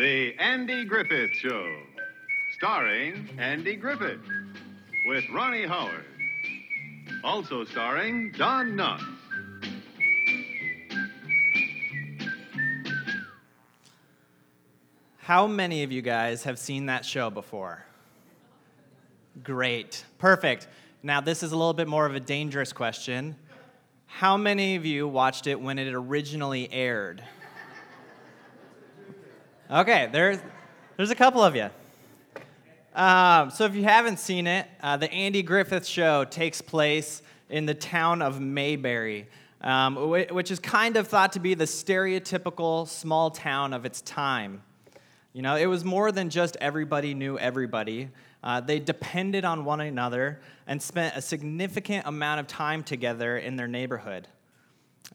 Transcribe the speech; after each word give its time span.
The 0.00 0.34
Andy 0.38 0.86
Griffith 0.86 1.30
Show, 1.34 1.76
starring 2.56 3.28
Andy 3.36 3.76
Griffith, 3.76 4.22
with 5.06 5.22
Ronnie 5.28 5.66
Howard. 5.66 6.06
Also 7.22 7.66
starring 7.66 8.32
Don 8.32 8.68
Knotts. 8.68 9.04
How 15.18 15.46
many 15.46 15.82
of 15.82 15.92
you 15.92 16.00
guys 16.00 16.44
have 16.44 16.58
seen 16.58 16.86
that 16.86 17.04
show 17.04 17.28
before? 17.28 17.84
Great. 19.44 20.06
Perfect. 20.16 20.66
Now, 21.02 21.20
this 21.20 21.42
is 21.42 21.52
a 21.52 21.56
little 21.58 21.74
bit 21.74 21.88
more 21.88 22.06
of 22.06 22.14
a 22.14 22.20
dangerous 22.20 22.72
question. 22.72 23.36
How 24.06 24.38
many 24.38 24.76
of 24.76 24.86
you 24.86 25.06
watched 25.06 25.46
it 25.46 25.60
when 25.60 25.78
it 25.78 25.92
originally 25.92 26.72
aired? 26.72 27.22
Okay, 29.72 30.08
there's, 30.10 30.38
there's 30.96 31.12
a 31.12 31.14
couple 31.14 31.44
of 31.44 31.54
you. 31.54 31.70
Um, 32.92 33.52
so, 33.52 33.66
if 33.66 33.76
you 33.76 33.84
haven't 33.84 34.18
seen 34.18 34.48
it, 34.48 34.66
uh, 34.82 34.96
the 34.96 35.08
Andy 35.12 35.44
Griffith 35.44 35.86
Show 35.86 36.24
takes 36.24 36.60
place 36.60 37.22
in 37.48 37.66
the 37.66 37.74
town 37.74 38.20
of 38.20 38.40
Mayberry, 38.40 39.28
um, 39.60 39.94
which 39.94 40.50
is 40.50 40.58
kind 40.58 40.96
of 40.96 41.06
thought 41.06 41.34
to 41.34 41.38
be 41.38 41.54
the 41.54 41.66
stereotypical 41.66 42.88
small 42.88 43.30
town 43.30 43.72
of 43.72 43.86
its 43.86 44.00
time. 44.02 44.60
You 45.34 45.42
know, 45.42 45.54
it 45.54 45.66
was 45.66 45.84
more 45.84 46.10
than 46.10 46.30
just 46.30 46.56
everybody 46.60 47.14
knew 47.14 47.38
everybody. 47.38 48.08
Uh, 48.42 48.60
they 48.60 48.80
depended 48.80 49.44
on 49.44 49.64
one 49.64 49.78
another 49.78 50.40
and 50.66 50.82
spent 50.82 51.14
a 51.14 51.22
significant 51.22 52.08
amount 52.08 52.40
of 52.40 52.48
time 52.48 52.82
together 52.82 53.38
in 53.38 53.54
their 53.54 53.68
neighborhood. 53.68 54.26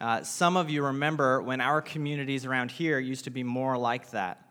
Uh, 0.00 0.22
some 0.22 0.56
of 0.56 0.70
you 0.70 0.82
remember 0.82 1.42
when 1.42 1.60
our 1.60 1.82
communities 1.82 2.46
around 2.46 2.70
here 2.70 2.98
used 2.98 3.24
to 3.24 3.30
be 3.30 3.42
more 3.42 3.76
like 3.76 4.12
that. 4.12 4.45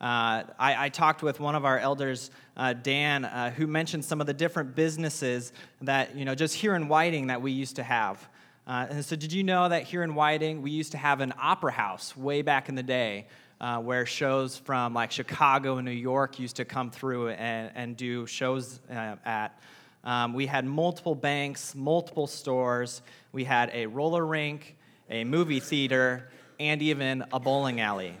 Uh, 0.00 0.44
I, 0.58 0.86
I, 0.86 0.88
talked 0.90 1.24
with 1.24 1.40
one 1.40 1.56
of 1.56 1.64
our 1.64 1.76
elders, 1.76 2.30
uh, 2.56 2.72
Dan, 2.72 3.24
uh, 3.24 3.50
who 3.50 3.66
mentioned 3.66 4.04
some 4.04 4.20
of 4.20 4.28
the 4.28 4.32
different 4.32 4.76
businesses 4.76 5.52
that, 5.82 6.14
you 6.14 6.24
know, 6.24 6.36
just 6.36 6.54
here 6.54 6.76
in 6.76 6.86
Whiting 6.86 7.26
that 7.26 7.42
we 7.42 7.50
used 7.50 7.74
to 7.76 7.82
have. 7.82 8.28
Uh, 8.64 8.86
and 8.90 9.04
so, 9.04 9.16
did 9.16 9.32
you 9.32 9.42
know 9.42 9.68
that 9.68 9.82
here 9.82 10.04
in 10.04 10.14
Whiting, 10.14 10.62
we 10.62 10.70
used 10.70 10.92
to 10.92 10.98
have 10.98 11.20
an 11.20 11.32
opera 11.40 11.72
house 11.72 12.16
way 12.16 12.42
back 12.42 12.68
in 12.68 12.76
the 12.76 12.82
day 12.82 13.26
uh, 13.60 13.80
where 13.80 14.06
shows 14.06 14.56
from 14.56 14.94
like 14.94 15.10
Chicago 15.10 15.78
and 15.78 15.84
New 15.84 15.90
York 15.90 16.38
used 16.38 16.56
to 16.56 16.64
come 16.64 16.90
through 16.90 17.30
and, 17.30 17.72
and 17.74 17.96
do 17.96 18.24
shows 18.26 18.78
uh, 18.90 19.16
at? 19.24 19.60
Um, 20.04 20.32
we 20.32 20.46
had 20.46 20.64
multiple 20.64 21.16
banks, 21.16 21.74
multiple 21.74 22.28
stores, 22.28 23.02
we 23.32 23.44
had 23.44 23.70
a 23.74 23.86
roller 23.86 24.24
rink, 24.24 24.76
a 25.10 25.24
movie 25.24 25.60
theater, 25.60 26.28
and 26.60 26.80
even 26.82 27.24
a 27.32 27.40
bowling 27.40 27.80
alley. 27.80 28.14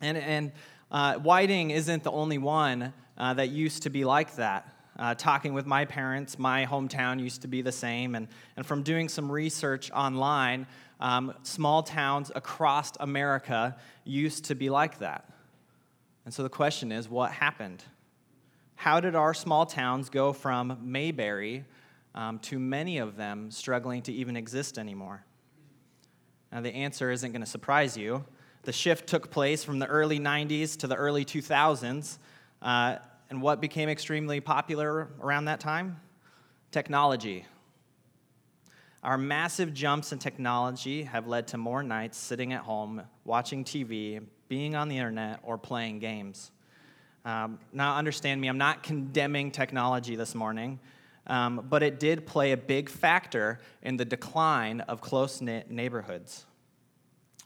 And, 0.00 0.16
and 0.16 0.52
uh, 0.90 1.14
Whiting 1.14 1.70
isn't 1.70 2.02
the 2.02 2.10
only 2.10 2.38
one 2.38 2.92
uh, 3.16 3.34
that 3.34 3.48
used 3.48 3.82
to 3.84 3.90
be 3.90 4.04
like 4.04 4.36
that. 4.36 4.74
Uh, 4.98 5.14
talking 5.14 5.54
with 5.54 5.66
my 5.66 5.84
parents, 5.84 6.38
my 6.38 6.66
hometown 6.66 7.20
used 7.20 7.42
to 7.42 7.48
be 7.48 7.62
the 7.62 7.72
same. 7.72 8.14
And, 8.14 8.26
and 8.56 8.66
from 8.66 8.82
doing 8.82 9.08
some 9.08 9.30
research 9.30 9.90
online, 9.92 10.66
um, 11.00 11.34
small 11.44 11.82
towns 11.82 12.32
across 12.34 12.92
America 12.98 13.76
used 14.04 14.46
to 14.46 14.54
be 14.54 14.70
like 14.70 14.98
that. 14.98 15.30
And 16.24 16.34
so 16.34 16.42
the 16.42 16.48
question 16.48 16.90
is 16.90 17.08
what 17.08 17.30
happened? 17.30 17.84
How 18.74 19.00
did 19.00 19.14
our 19.14 19.34
small 19.34 19.66
towns 19.66 20.08
go 20.08 20.32
from 20.32 20.78
Mayberry 20.82 21.64
um, 22.14 22.38
to 22.40 22.58
many 22.58 22.98
of 22.98 23.16
them 23.16 23.50
struggling 23.50 24.02
to 24.02 24.12
even 24.12 24.36
exist 24.36 24.78
anymore? 24.78 25.24
Now, 26.50 26.60
the 26.60 26.74
answer 26.74 27.10
isn't 27.10 27.32
going 27.32 27.42
to 27.42 27.46
surprise 27.46 27.96
you. 27.96 28.24
The 28.62 28.72
shift 28.72 29.06
took 29.06 29.30
place 29.30 29.64
from 29.64 29.78
the 29.78 29.86
early 29.86 30.18
90s 30.18 30.76
to 30.78 30.86
the 30.86 30.96
early 30.96 31.24
2000s. 31.24 32.18
Uh, 32.60 32.96
and 33.30 33.42
what 33.42 33.60
became 33.60 33.88
extremely 33.88 34.40
popular 34.40 35.08
around 35.20 35.46
that 35.46 35.60
time? 35.60 36.00
Technology. 36.70 37.44
Our 39.02 39.16
massive 39.16 39.72
jumps 39.72 40.12
in 40.12 40.18
technology 40.18 41.04
have 41.04 41.26
led 41.26 41.46
to 41.48 41.58
more 41.58 41.82
nights 41.82 42.18
sitting 42.18 42.52
at 42.52 42.62
home, 42.62 43.02
watching 43.24 43.64
TV, 43.64 44.20
being 44.48 44.74
on 44.74 44.88
the 44.88 44.96
internet, 44.96 45.40
or 45.42 45.56
playing 45.56 46.00
games. 46.00 46.50
Um, 47.24 47.58
now, 47.72 47.96
understand 47.96 48.40
me, 48.40 48.48
I'm 48.48 48.58
not 48.58 48.82
condemning 48.82 49.50
technology 49.50 50.16
this 50.16 50.34
morning, 50.34 50.80
um, 51.26 51.66
but 51.68 51.82
it 51.82 52.00
did 52.00 52.26
play 52.26 52.52
a 52.52 52.56
big 52.56 52.88
factor 52.88 53.60
in 53.82 53.96
the 53.96 54.04
decline 54.04 54.80
of 54.82 55.00
close 55.00 55.40
knit 55.40 55.70
neighborhoods. 55.70 56.46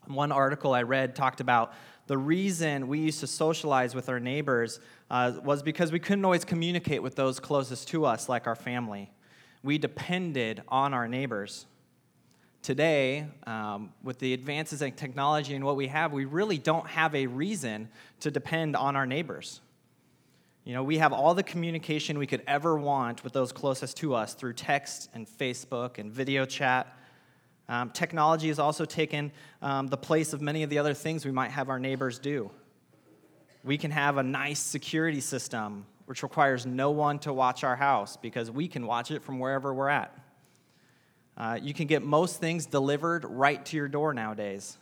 One 0.07 0.33
article 0.33 0.75
I 0.75 0.83
read 0.83 1.15
talked 1.15 1.41
about 1.41 1.73
the 2.07 2.19
reason 2.19 2.89
we 2.89 2.99
used 2.99 3.21
to 3.21 3.27
socialize 3.27 3.95
with 3.95 4.09
our 4.09 4.19
neighbors 4.19 4.81
uh, 5.11 5.33
was 5.43 5.63
because 5.63 5.93
we 5.93 6.01
couldn't 6.01 6.25
always 6.25 6.45
communicate 6.45 7.03
with 7.03 7.15
those 7.15 7.39
closest 7.39 7.89
to 7.89 8.05
us, 8.05 8.29
like 8.29 8.47
our 8.47 8.57
family. 8.57 9.11
We 9.63 9.79
depended 9.79 10.63
on 10.69 10.93
our 10.95 11.07
neighbors. 11.07 11.67
Today, 12.63 13.27
um, 13.47 13.93
with 14.03 14.19
the 14.19 14.35
advances 14.35 14.83
in 14.83 14.93
technology 14.93 15.55
and 15.55 15.65
what 15.65 15.77
we 15.77 15.89
have, 15.89 16.13
we 16.13 16.25
really 16.25 16.59
don't 16.59 16.87
have 16.87 17.15
a 17.15 17.27
reason 17.27 17.89
to 18.21 18.31
depend 18.31 18.77
on 18.77 18.95
our 18.97 19.07
neighbors. 19.07 19.61
You 20.65 20.75
know, 20.75 20.85
we 20.85 20.99
have 20.99 21.13
all 21.13 21.35
the 21.35 21.43
communication 21.43 22.19
we 22.19 22.27
could 22.27 22.43
ever 22.47 22.77
want 22.77 23.25
with 23.25 23.33
those 23.33 23.51
closest 23.51 23.97
to 23.99 24.15
us 24.15 24.35
through 24.35 24.53
text 24.53 25.09
and 25.13 25.27
Facebook 25.27 25.99
and 25.99 26.13
video 26.13 26.45
chat 26.45 26.97
um, 27.73 27.89
technology 27.89 28.49
has 28.49 28.59
also 28.59 28.85
taken 28.85 29.33
um, 29.63 29.87
the 29.87 29.97
place 29.97 30.35
of 30.35 30.43
many 30.43 30.63
of 30.63 30.69
the 30.69 30.79
other 30.79 30.93
things 30.93 31.25
we 31.25 31.33
might 31.33 31.51
have 31.51 31.71
our 31.71 31.79
neighbors 31.79 32.19
do. 32.19 32.51
We 33.65 33.79
can 33.79 33.91
have 33.91 34.19
a 34.19 34.23
nice 34.23 34.61
security 34.61 35.21
system 35.21 35.87
which 36.05 36.23
requires 36.23 36.67
no 36.67 36.91
one 36.91 37.19
to 37.21 37.33
watch 37.33 37.65
our 37.65 37.75
house 37.75 38.19
because 38.19 38.51
we 38.51 38.69
can 38.69 38.87
watch 38.87 39.11
it 39.11 39.23
from 39.23 39.39
wherever 39.39 39.73
we're 39.73 39.89
at. 39.89 40.15
Uh, 41.35 41.59
you 41.63 41.73
can 41.73 41.87
get 41.87 42.03
most 42.03 42.41
things 42.41 42.67
delivered 42.67 43.25
right 43.25 43.65
to 43.65 43.79
your 43.79 43.89
door 43.89 44.13
nowadays. 44.13 44.77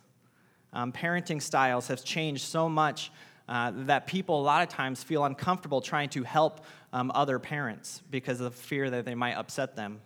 Um, 0.72 0.90
parenting 0.90 1.40
styles 1.40 1.86
have 1.86 2.02
changed 2.02 2.42
so 2.42 2.68
much 2.68 3.12
uh, 3.48 3.70
that 3.84 4.08
people 4.08 4.40
a 4.40 4.42
lot 4.42 4.64
of 4.64 4.68
times 4.68 5.00
feel 5.00 5.24
uncomfortable 5.24 5.80
trying 5.80 6.08
to 6.08 6.24
help 6.24 6.64
um, 6.92 7.12
other 7.14 7.38
parents 7.38 8.02
because 8.10 8.40
of 8.40 8.52
fear 8.52 8.90
that 8.90 9.04
they 9.04 9.14
might 9.14 9.34
upset 9.34 9.76
them. 9.76 10.00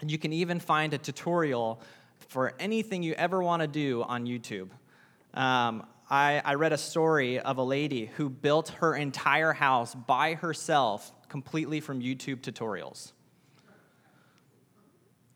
And 0.00 0.10
you 0.10 0.18
can 0.18 0.32
even 0.32 0.60
find 0.60 0.92
a 0.94 0.98
tutorial 0.98 1.80
for 2.28 2.54
anything 2.58 3.02
you 3.02 3.14
ever 3.14 3.42
want 3.42 3.62
to 3.62 3.68
do 3.68 4.02
on 4.02 4.26
YouTube. 4.26 4.68
Um, 5.34 5.86
I, 6.08 6.40
I 6.44 6.54
read 6.54 6.72
a 6.72 6.78
story 6.78 7.40
of 7.40 7.58
a 7.58 7.62
lady 7.62 8.06
who 8.16 8.28
built 8.28 8.68
her 8.80 8.94
entire 8.94 9.52
house 9.52 9.94
by 9.94 10.34
herself 10.34 11.12
completely 11.28 11.80
from 11.80 12.00
YouTube 12.00 12.40
tutorials. 12.40 13.12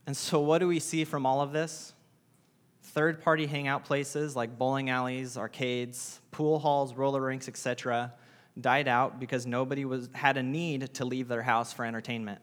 And 0.07 0.17
so, 0.17 0.41
what 0.41 0.59
do 0.59 0.69
we 0.69 0.79
see 0.79 1.05
from 1.05 1.27
all 1.27 1.41
of 1.41 1.53
this? 1.53 1.93
Third 2.83 3.23
party 3.23 3.47
hangout 3.47 3.85
places 3.85 4.35
like 4.35 4.59
bowling 4.59 4.91
alleys, 4.91 5.37
arcades, 5.37 6.21
pool 6.31 6.59
halls, 6.59 6.95
roller 6.95 7.21
rinks, 7.21 7.49
etc., 7.49 8.13
died 8.61 8.89
out 8.89 9.21
because 9.21 9.47
nobody 9.47 9.85
was, 9.85 10.09
had 10.13 10.37
a 10.37 10.43
need 10.43 10.95
to 10.95 11.05
leave 11.05 11.29
their 11.29 11.43
house 11.43 11.73
for 11.73 11.85
entertainment. 11.85 12.41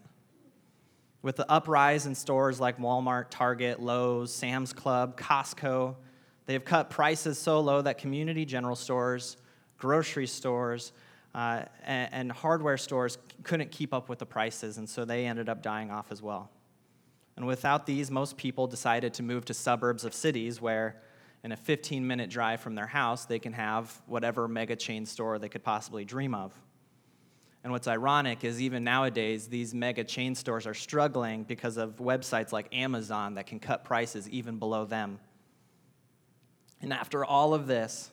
With 1.21 1.35
the 1.35 1.49
uprise 1.51 2.05
in 2.05 2.15
stores 2.15 2.59
like 2.59 2.77
Walmart, 2.77 3.25
Target, 3.29 3.81
Lowe's, 3.81 4.33
Sam's 4.33 4.71
Club, 4.71 5.19
Costco, 5.19 5.95
they 6.45 6.53
have 6.53 6.63
cut 6.63 6.89
prices 6.89 7.37
so 7.37 7.59
low 7.59 7.81
that 7.81 7.97
community 7.97 8.45
general 8.45 8.75
stores, 8.75 9.37
grocery 9.77 10.27
stores, 10.27 10.93
uh, 11.35 11.63
and, 11.83 12.13
and 12.13 12.31
hardware 12.31 12.77
stores 12.77 13.17
couldn't 13.43 13.71
keep 13.71 13.93
up 13.93 14.09
with 14.09 14.19
the 14.19 14.25
prices, 14.25 14.77
and 14.77 14.89
so 14.89 15.05
they 15.05 15.25
ended 15.25 15.49
up 15.49 15.61
dying 15.61 15.91
off 15.91 16.11
as 16.11 16.21
well. 16.21 16.49
And 17.35 17.45
without 17.45 17.85
these, 17.85 18.09
most 18.09 18.37
people 18.37 18.65
decided 18.65 19.13
to 19.15 19.23
move 19.23 19.45
to 19.45 19.53
suburbs 19.53 20.03
of 20.03 20.13
cities 20.13 20.59
where, 20.59 21.01
in 21.43 21.51
a 21.51 21.55
15 21.55 22.05
minute 22.05 22.29
drive 22.29 22.61
from 22.61 22.73
their 22.73 22.87
house, 22.87 23.25
they 23.25 23.39
can 23.39 23.53
have 23.53 24.01
whatever 24.07 24.47
mega 24.47 24.75
chain 24.75 25.05
store 25.05 25.37
they 25.37 25.49
could 25.49 25.63
possibly 25.63 26.03
dream 26.03 26.33
of. 26.33 26.53
And 27.67 27.73
what's 27.73 27.89
ironic 27.89 28.45
is 28.45 28.61
even 28.61 28.85
nowadays, 28.85 29.49
these 29.49 29.73
mega 29.73 30.05
chain 30.05 30.35
stores 30.35 30.65
are 30.65 30.73
struggling 30.73 31.43
because 31.43 31.75
of 31.75 31.97
websites 31.97 32.53
like 32.53 32.73
Amazon 32.73 33.33
that 33.33 33.45
can 33.45 33.59
cut 33.59 33.83
prices 33.83 34.29
even 34.29 34.57
below 34.57 34.85
them. 34.85 35.19
And 36.81 36.93
after 36.93 37.25
all 37.25 37.53
of 37.53 37.67
this, 37.67 38.09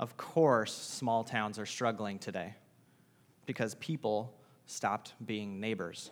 of 0.00 0.16
course, 0.16 0.74
small 0.74 1.22
towns 1.22 1.56
are 1.60 1.66
struggling 1.66 2.18
today 2.18 2.56
because 3.46 3.76
people 3.76 4.34
stopped 4.66 5.14
being 5.24 5.60
neighbors. 5.60 6.10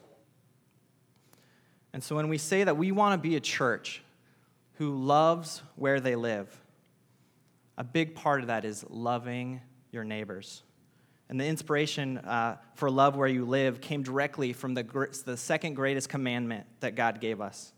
And 1.92 2.00
so 2.00 2.14
when 2.14 2.28
we 2.28 2.38
say 2.38 2.62
that 2.62 2.76
we 2.76 2.92
want 2.92 3.20
to 3.20 3.28
be 3.28 3.34
a 3.34 3.40
church 3.40 4.04
who 4.74 4.94
loves 4.94 5.62
where 5.74 5.98
they 5.98 6.14
live, 6.14 6.56
a 7.76 7.82
big 7.82 8.14
part 8.14 8.40
of 8.42 8.46
that 8.46 8.64
is 8.64 8.84
loving 8.88 9.62
your 9.90 10.04
neighbors. 10.04 10.62
And 11.28 11.38
the 11.38 11.44
inspiration 11.44 12.18
uh, 12.18 12.56
for 12.74 12.90
love 12.90 13.16
where 13.16 13.28
you 13.28 13.44
live 13.44 13.80
came 13.80 14.02
directly 14.02 14.52
from 14.52 14.74
the, 14.74 14.82
the 15.26 15.36
second 15.36 15.74
greatest 15.74 16.08
commandment 16.08 16.66
that 16.80 16.94
God 16.94 17.20
gave 17.20 17.40
us 17.40 17.72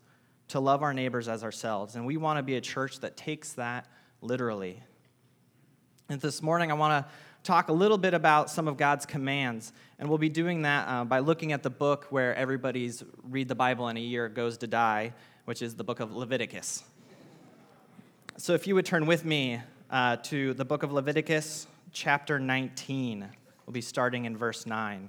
to 0.49 0.61
love 0.61 0.83
our 0.83 0.95
neighbors 0.95 1.29
as 1.29 1.43
ourselves. 1.43 1.97
And 1.97 2.07
we 2.07 2.17
want 2.17 2.39
to 2.39 2.43
be 2.43 2.57
a 2.57 2.61
church 2.61 3.01
that 3.01 3.17
takes 3.17 3.55
that 3.55 3.87
literally. 4.21 4.83
And 6.09 6.21
this 6.21 6.43
morning, 6.43 6.71
I 6.71 6.75
want 6.75 7.05
to 7.05 7.13
talk 7.43 7.69
a 7.69 7.73
little 7.73 7.99
bit 7.99 8.15
about 8.15 8.51
some 8.51 8.69
of 8.69 8.77
God's 8.77 9.07
commands. 9.07 9.73
And 9.99 10.09
we'll 10.09 10.19
be 10.19 10.29
doing 10.29 10.63
that 10.63 10.89
uh, 10.89 11.05
by 11.05 11.21
looking 11.21 11.53
at 11.53 11.63
the 11.63 11.71
book 11.71 12.07
where 12.11 12.35
everybody's 12.35 13.03
read 13.23 13.49
the 13.49 13.55
Bible 13.55 13.89
in 13.89 13.97
a 13.97 14.01
year 14.01 14.29
goes 14.29 14.59
to 14.59 14.67
die, 14.67 15.13
which 15.45 15.63
is 15.63 15.75
the 15.75 15.85
book 15.85 16.01
of 16.01 16.15
Leviticus. 16.15 16.85
So 18.37 18.55
if 18.55 18.67
you 18.67 18.75
would 18.77 18.87
turn 18.87 19.07
with 19.07 19.25
me 19.25 19.61
uh, 19.91 20.17
to 20.17 20.55
the 20.55 20.65
book 20.65 20.83
of 20.83 20.93
Leviticus, 20.93 21.67
chapter 21.93 22.39
19. 22.39 23.29
We'll 23.71 23.75
be 23.75 23.83
starting 23.83 24.25
in 24.25 24.37
verse 24.37 24.67
9. 24.67 25.09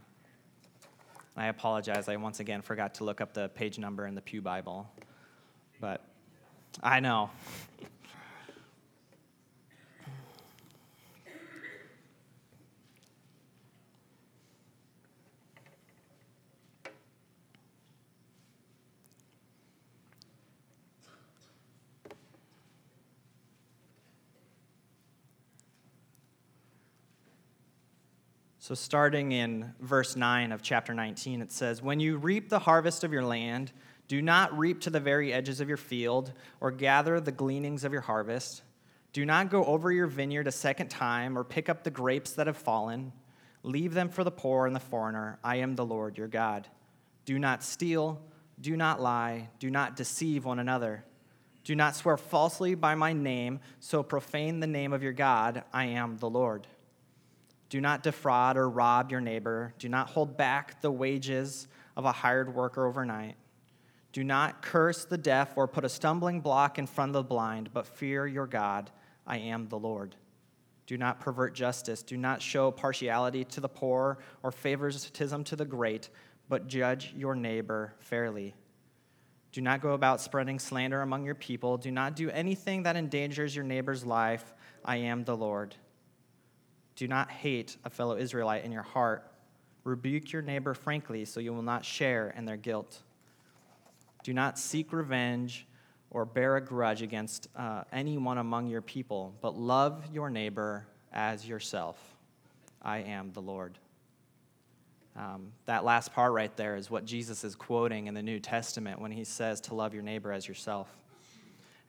I 1.36 1.48
apologize, 1.48 2.08
I 2.08 2.16
once 2.18 2.40
again 2.40 2.62
forgot 2.62 2.94
to 2.94 3.04
look 3.04 3.20
up 3.20 3.34
the 3.34 3.50
page 3.50 3.80
number 3.80 4.06
in 4.06 4.14
the 4.14 4.22
Pew 4.22 4.40
Bible. 4.40 4.88
But 5.80 6.06
I 6.84 7.00
know. 7.00 7.32
So, 28.64 28.76
starting 28.76 29.32
in 29.32 29.74
verse 29.80 30.16
9 30.16 30.52
of 30.52 30.62
chapter 30.62 30.94
19, 30.94 31.42
it 31.42 31.52
says, 31.52 31.82
When 31.82 32.00
you 32.00 32.18
reap 32.18 32.48
the 32.48 32.60
harvest 32.60 33.04
of 33.04 33.12
your 33.12 33.26
land, 33.26 33.72
do 34.08 34.22
not 34.22 34.56
reap 34.56 34.82
to 34.82 34.92
the 34.92 35.00
very 35.00 35.34
edges 35.34 35.62
of 35.62 35.68
your 35.68 35.78
field 35.78 36.32
or 36.60 36.70
gather 36.70 37.20
the 37.20 37.32
gleanings 37.32 37.84
of 37.84 37.92
your 37.92 38.04
harvest. 38.04 38.62
Do 39.14 39.26
not 39.26 39.50
go 39.50 39.66
over 39.66 39.92
your 39.92 40.06
vineyard 40.06 40.46
a 40.46 40.52
second 40.52 40.90
time 40.90 41.40
or 41.40 41.44
pick 41.44 41.70
up 41.70 41.84
the 41.84 41.90
grapes 41.90 42.34
that 42.34 42.46
have 42.46 42.56
fallen. 42.56 43.14
Leave 43.64 43.96
them 43.96 44.10
for 44.10 44.24
the 44.24 44.30
poor 44.30 44.68
and 44.68 44.76
the 44.76 44.80
foreigner. 44.80 45.40
I 45.44 45.56
am 45.56 45.76
the 45.76 45.84
Lord 45.84 46.16
your 46.16 46.28
God. 46.28 46.68
Do 47.26 47.40
not 47.40 47.64
steal. 47.64 48.22
Do 48.60 48.78
not 48.78 49.02
lie. 49.02 49.50
Do 49.58 49.72
not 49.72 49.96
deceive 49.96 50.46
one 50.46 50.60
another. 50.60 51.04
Do 51.64 51.76
not 51.76 51.96
swear 51.96 52.16
falsely 52.16 52.76
by 52.76 52.94
my 52.94 53.12
name, 53.12 53.60
so 53.80 54.04
profane 54.04 54.60
the 54.60 54.68
name 54.68 54.94
of 54.94 55.02
your 55.02 55.14
God. 55.14 55.64
I 55.74 55.86
am 55.86 56.18
the 56.18 56.30
Lord. 56.30 56.68
Do 57.72 57.80
not 57.80 58.04
defraud 58.04 58.58
or 58.58 58.70
rob 58.70 59.12
your 59.12 59.22
neighbor. 59.22 59.74
Do 59.80 59.88
not 59.88 60.10
hold 60.10 60.36
back 60.36 60.82
the 60.82 60.92
wages 60.92 61.70
of 61.96 62.04
a 62.04 62.12
hired 62.12 62.54
worker 62.54 62.86
overnight. 62.86 63.38
Do 64.12 64.26
not 64.26 64.62
curse 64.62 65.06
the 65.06 65.18
deaf 65.18 65.54
or 65.56 65.70
put 65.70 65.86
a 65.86 65.90
stumbling 65.90 66.42
block 66.42 66.78
in 66.78 66.86
front 66.86 67.12
of 67.12 67.14
the 67.14 67.24
blind, 67.24 67.70
but 67.74 67.88
fear 67.88 68.28
your 68.28 68.46
God. 68.46 68.92
I 69.26 69.38
am 69.38 69.70
the 69.70 69.80
Lord. 69.80 70.18
Do 70.86 70.98
not 70.98 71.22
pervert 71.22 71.56
justice. 71.56 72.04
Do 72.04 72.18
not 72.18 72.42
show 72.42 72.72
partiality 72.72 73.46
to 73.46 73.62
the 73.62 73.70
poor 73.70 74.18
or 74.44 74.52
favoritism 74.52 75.46
to 75.46 75.56
the 75.56 75.64
great, 75.64 76.10
but 76.50 76.68
judge 76.68 77.14
your 77.16 77.36
neighbor 77.36 77.94
fairly. 78.00 78.54
Do 79.54 79.62
not 79.62 79.82
go 79.82 79.92
about 79.94 80.20
spreading 80.20 80.60
slander 80.60 81.02
among 81.02 81.24
your 81.24 81.36
people. 81.36 81.78
Do 81.78 81.90
not 81.90 82.18
do 82.18 82.30
anything 82.32 82.84
that 82.84 82.98
endangers 82.98 83.56
your 83.56 83.64
neighbor's 83.64 84.06
life. 84.06 84.54
I 84.84 84.98
am 84.98 85.24
the 85.24 85.38
Lord. 85.38 85.78
Do 86.96 87.08
not 87.08 87.32
hate 87.32 87.78
a 87.84 87.90
fellow 87.90 88.18
Israelite 88.18 88.64
in 88.64 88.72
your 88.72 88.84
heart. 88.84 89.32
Rebuke 89.84 90.32
your 90.32 90.42
neighbor 90.42 90.74
frankly 90.74 91.26
so 91.26 91.40
you 91.40 91.54
will 91.54 91.62
not 91.62 91.84
share 91.84 92.34
in 92.38 92.46
their 92.46 92.58
guilt. 92.58 93.02
Do 94.24 94.34
not 94.34 94.60
seek 94.60 94.94
revenge 94.94 95.66
or 96.12 96.26
bear 96.26 96.58
a 96.58 96.62
grudge 96.62 97.02
against 97.02 97.48
uh, 97.56 97.84
anyone 97.92 98.38
among 98.38 98.68
your 98.68 98.82
people, 98.82 99.34
but 99.42 99.58
love 99.58 100.04
your 100.12 100.30
neighbor 100.30 100.86
as 101.14 101.48
yourself. 101.48 101.98
I 102.82 103.00
am 103.00 103.32
the 103.32 103.42
Lord. 103.42 103.78
Um, 105.16 105.52
that 105.66 105.84
last 105.84 106.14
part 106.14 106.34
right 106.34 106.56
there 106.56 106.76
is 106.76 106.90
what 106.90 107.06
Jesus 107.06 107.44
is 107.44 107.56
quoting 107.56 108.08
in 108.08 108.14
the 108.14 108.24
New 108.24 108.40
Testament 108.40 109.00
when 109.00 109.12
he 109.12 109.24
says 109.24 109.60
to 109.62 109.76
love 109.76 109.94
your 109.94 110.04
neighbor 110.04 110.32
as 110.32 110.48
yourself. 110.48 110.88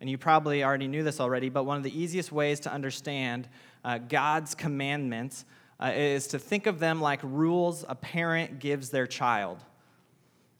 And 0.02 0.10
you 0.10 0.19
probably 0.19 0.64
already 0.64 0.88
knew 0.88 1.04
this 1.04 1.20
already, 1.20 1.49
but 1.49 1.62
one 1.62 1.76
of 1.76 1.84
the 1.84 1.96
easiest 1.96 2.32
ways 2.32 2.58
to 2.60 2.72
understand 2.72 3.49
uh, 3.84 3.99
God's 3.99 4.56
commandments 4.56 5.44
uh, 5.78 5.93
is 5.94 6.26
to 6.26 6.40
think 6.40 6.66
of 6.66 6.81
them 6.81 7.00
like 7.00 7.20
rules 7.22 7.84
a 7.88 7.94
parent 7.94 8.58
gives 8.58 8.90
their 8.90 9.06
child. 9.06 9.58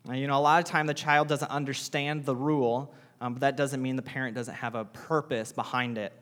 Now, 0.05 0.15
you 0.15 0.29
know, 0.29 0.39
a 0.39 0.41
lot 0.41 0.63
of 0.63 0.71
time 0.71 0.87
the 0.87 0.95
child 0.95 1.27
doesn't 1.27 1.51
understand 1.51 2.25
the 2.25 2.37
rule, 2.37 2.95
um, 3.21 3.35
but 3.35 3.41
that 3.41 3.57
doesn't 3.57 3.83
mean 3.83 3.97
the 3.97 4.03
parent 4.03 4.37
doesn't 4.37 4.55
have 4.55 4.77
a 4.77 4.85
purpose 4.85 5.51
behind 5.51 5.99
it. 5.99 6.13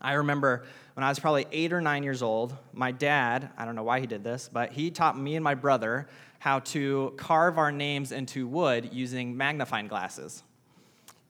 I 0.00 0.14
remember 0.14 0.64
when 0.94 1.04
I 1.04 1.08
was 1.08 1.20
probably 1.20 1.46
eight 1.52 1.72
or 1.72 1.80
nine 1.80 2.02
years 2.02 2.24
old, 2.24 2.56
my 2.72 2.90
dad, 2.90 3.50
I 3.56 3.64
don't 3.64 3.76
know 3.76 3.84
why 3.84 4.00
he 4.00 4.08
did 4.08 4.24
this, 4.24 4.50
but 4.52 4.72
he 4.72 4.90
taught 4.90 5.16
me 5.16 5.36
and 5.36 5.44
my 5.44 5.54
brother 5.54 6.08
how 6.40 6.58
to 6.58 7.14
carve 7.16 7.56
our 7.56 7.70
names 7.70 8.10
into 8.10 8.48
wood 8.48 8.88
using 8.92 9.36
magnifying 9.36 9.86
glasses. 9.86 10.42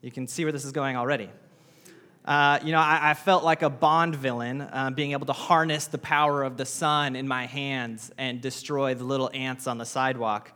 You 0.07 0.13
can 0.13 0.29
see 0.29 0.45
where 0.45 0.53
this 0.53 0.65
is 0.65 0.71
going 0.71 0.97
already. 0.97 1.29
Uh, 2.25 2.61
you 2.63 2.71
know, 2.71 2.79
I, 2.79 3.11
I, 3.11 3.15
felt 3.15 3.43
like 3.43 3.63
a 3.63 3.69
Bond 3.69 4.15
villain, 4.15 4.61
uh, 4.61 4.91
being 4.95 5.11
able 5.11 5.27
to 5.27 5.33
harness 5.33 5.89
the 5.89 5.99
power 5.99 6.45
of 6.45 6.57
the 6.57 6.65
sun 6.65 7.17
in 7.17 7.27
my 7.27 7.47
hands 7.47 8.13
and 8.17 8.41
destroy 8.41 8.95
the 8.95 9.03
little 9.03 9.29
ants 9.35 9.67
on 9.67 9.79
the 9.79 9.85
sidewalk. 9.85 10.53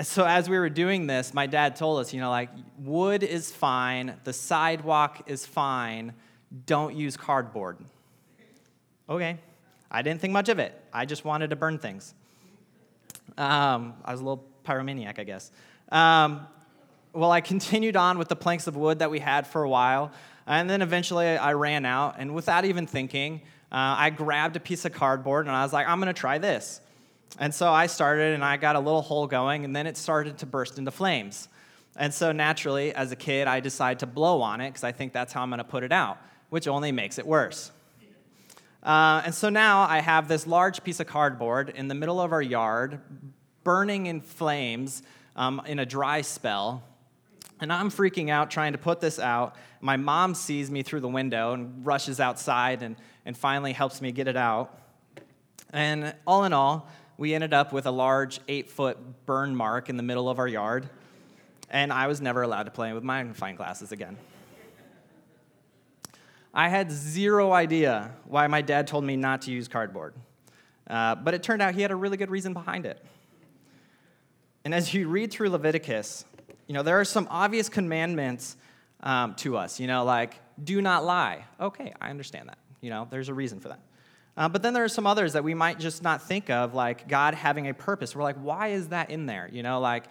So, 0.00 0.24
as 0.24 0.48
we 0.48 0.56
were 0.56 0.70
doing 0.70 1.06
this, 1.06 1.34
my 1.34 1.46
dad 1.46 1.76
told 1.76 2.00
us, 2.00 2.14
you 2.14 2.20
know, 2.20 2.30
like, 2.30 2.48
wood 2.78 3.22
is 3.22 3.52
fine, 3.52 4.14
the 4.24 4.32
sidewalk 4.32 5.24
is 5.26 5.44
fine, 5.44 6.14
don't 6.64 6.96
use 6.96 7.14
cardboard. 7.14 7.76
Okay, 9.06 9.36
I 9.90 10.00
didn't 10.00 10.22
think 10.22 10.32
much 10.32 10.48
of 10.48 10.58
it. 10.58 10.80
I 10.94 11.04
just 11.04 11.26
wanted 11.26 11.50
to 11.50 11.56
burn 11.56 11.78
things. 11.78 12.14
Um, 13.36 13.92
I 14.02 14.12
was 14.12 14.22
a 14.22 14.24
little 14.24 14.46
pyromaniac, 14.64 15.18
I 15.18 15.24
guess. 15.24 15.52
Um, 15.92 16.46
well, 17.14 17.30
I 17.30 17.40
continued 17.40 17.96
on 17.96 18.18
with 18.18 18.28
the 18.28 18.36
planks 18.36 18.66
of 18.66 18.76
wood 18.76 18.98
that 18.98 19.10
we 19.10 19.20
had 19.20 19.46
for 19.46 19.62
a 19.62 19.68
while, 19.68 20.10
and 20.46 20.68
then 20.68 20.82
eventually 20.82 21.26
I 21.26 21.52
ran 21.52 21.86
out, 21.86 22.16
and 22.18 22.34
without 22.34 22.64
even 22.64 22.86
thinking, 22.86 23.40
uh, 23.72 23.96
I 23.98 24.10
grabbed 24.10 24.56
a 24.56 24.60
piece 24.60 24.84
of 24.84 24.92
cardboard 24.92 25.46
and 25.46 25.56
I 25.56 25.62
was 25.62 25.72
like, 25.72 25.88
I'm 25.88 25.98
gonna 25.98 26.12
try 26.12 26.38
this. 26.38 26.80
And 27.38 27.52
so 27.52 27.72
I 27.72 27.86
started 27.86 28.34
and 28.34 28.44
I 28.44 28.56
got 28.56 28.76
a 28.76 28.78
little 28.78 29.02
hole 29.02 29.26
going, 29.26 29.64
and 29.64 29.74
then 29.74 29.86
it 29.86 29.96
started 29.96 30.38
to 30.38 30.46
burst 30.46 30.78
into 30.78 30.90
flames. 30.90 31.48
And 31.96 32.12
so 32.12 32.32
naturally, 32.32 32.94
as 32.94 33.12
a 33.12 33.16
kid, 33.16 33.48
I 33.48 33.60
decided 33.60 34.00
to 34.00 34.06
blow 34.06 34.42
on 34.42 34.60
it 34.60 34.70
because 34.70 34.84
I 34.84 34.92
think 34.92 35.12
that's 35.12 35.32
how 35.32 35.42
I'm 35.42 35.50
gonna 35.50 35.64
put 35.64 35.82
it 35.82 35.92
out, 35.92 36.18
which 36.50 36.68
only 36.68 36.92
makes 36.92 37.18
it 37.18 37.26
worse. 37.26 37.70
Uh, 38.82 39.22
and 39.24 39.34
so 39.34 39.48
now 39.48 39.82
I 39.82 40.00
have 40.00 40.28
this 40.28 40.46
large 40.46 40.84
piece 40.84 41.00
of 41.00 41.06
cardboard 41.06 41.70
in 41.70 41.88
the 41.88 41.94
middle 41.94 42.20
of 42.20 42.32
our 42.32 42.42
yard, 42.42 43.00
burning 43.62 44.06
in 44.06 44.20
flames 44.20 45.02
um, 45.36 45.62
in 45.66 45.78
a 45.78 45.86
dry 45.86 46.20
spell. 46.20 46.82
And 47.60 47.72
I'm 47.72 47.90
freaking 47.90 48.30
out 48.30 48.50
trying 48.50 48.72
to 48.72 48.78
put 48.78 49.00
this 49.00 49.18
out. 49.18 49.56
My 49.80 49.96
mom 49.96 50.34
sees 50.34 50.70
me 50.70 50.82
through 50.82 51.00
the 51.00 51.08
window 51.08 51.52
and 51.52 51.84
rushes 51.86 52.20
outside 52.20 52.82
and, 52.82 52.96
and 53.24 53.36
finally 53.36 53.72
helps 53.72 54.00
me 54.00 54.12
get 54.12 54.28
it 54.28 54.36
out. 54.36 54.78
And 55.72 56.14
all 56.26 56.44
in 56.44 56.52
all, 56.52 56.88
we 57.16 57.34
ended 57.34 57.54
up 57.54 57.72
with 57.72 57.86
a 57.86 57.90
large 57.90 58.40
eight 58.48 58.70
foot 58.70 58.98
burn 59.26 59.54
mark 59.54 59.88
in 59.88 59.96
the 59.96 60.02
middle 60.02 60.28
of 60.28 60.38
our 60.38 60.48
yard. 60.48 60.88
And 61.70 61.92
I 61.92 62.06
was 62.06 62.20
never 62.20 62.42
allowed 62.42 62.64
to 62.64 62.70
play 62.70 62.92
with 62.92 63.04
magnifying 63.04 63.56
glasses 63.56 63.92
again. 63.92 64.16
I 66.52 66.68
had 66.68 66.90
zero 66.92 67.52
idea 67.52 68.12
why 68.26 68.46
my 68.46 68.62
dad 68.62 68.86
told 68.86 69.04
me 69.04 69.16
not 69.16 69.42
to 69.42 69.50
use 69.50 69.66
cardboard. 69.66 70.14
Uh, 70.86 71.14
but 71.14 71.34
it 71.34 71.42
turned 71.42 71.62
out 71.62 71.74
he 71.74 71.82
had 71.82 71.90
a 71.90 71.96
really 71.96 72.16
good 72.16 72.30
reason 72.30 72.52
behind 72.52 72.86
it. 72.86 73.04
And 74.64 74.74
as 74.74 74.94
you 74.94 75.08
read 75.08 75.30
through 75.30 75.50
Leviticus, 75.50 76.24
you 76.66 76.74
know, 76.74 76.82
there 76.82 77.00
are 77.00 77.04
some 77.04 77.26
obvious 77.30 77.68
commandments 77.68 78.56
um, 79.02 79.34
to 79.36 79.56
us, 79.56 79.80
you 79.80 79.86
know, 79.86 80.04
like 80.04 80.40
do 80.62 80.80
not 80.80 81.04
lie. 81.04 81.44
Okay, 81.60 81.92
I 82.00 82.10
understand 82.10 82.48
that. 82.48 82.58
You 82.80 82.90
know, 82.90 83.06
there's 83.10 83.28
a 83.28 83.34
reason 83.34 83.60
for 83.60 83.68
that. 83.68 83.80
Uh, 84.36 84.48
but 84.48 84.62
then 84.62 84.74
there 84.74 84.84
are 84.84 84.88
some 84.88 85.06
others 85.06 85.34
that 85.34 85.44
we 85.44 85.54
might 85.54 85.78
just 85.78 86.02
not 86.02 86.22
think 86.22 86.50
of, 86.50 86.74
like 86.74 87.06
God 87.06 87.34
having 87.34 87.68
a 87.68 87.74
purpose. 87.74 88.16
We're 88.16 88.22
like, 88.22 88.36
why 88.36 88.68
is 88.68 88.88
that 88.88 89.10
in 89.10 89.26
there? 89.26 89.48
You 89.52 89.62
know, 89.62 89.80
like 89.80 90.04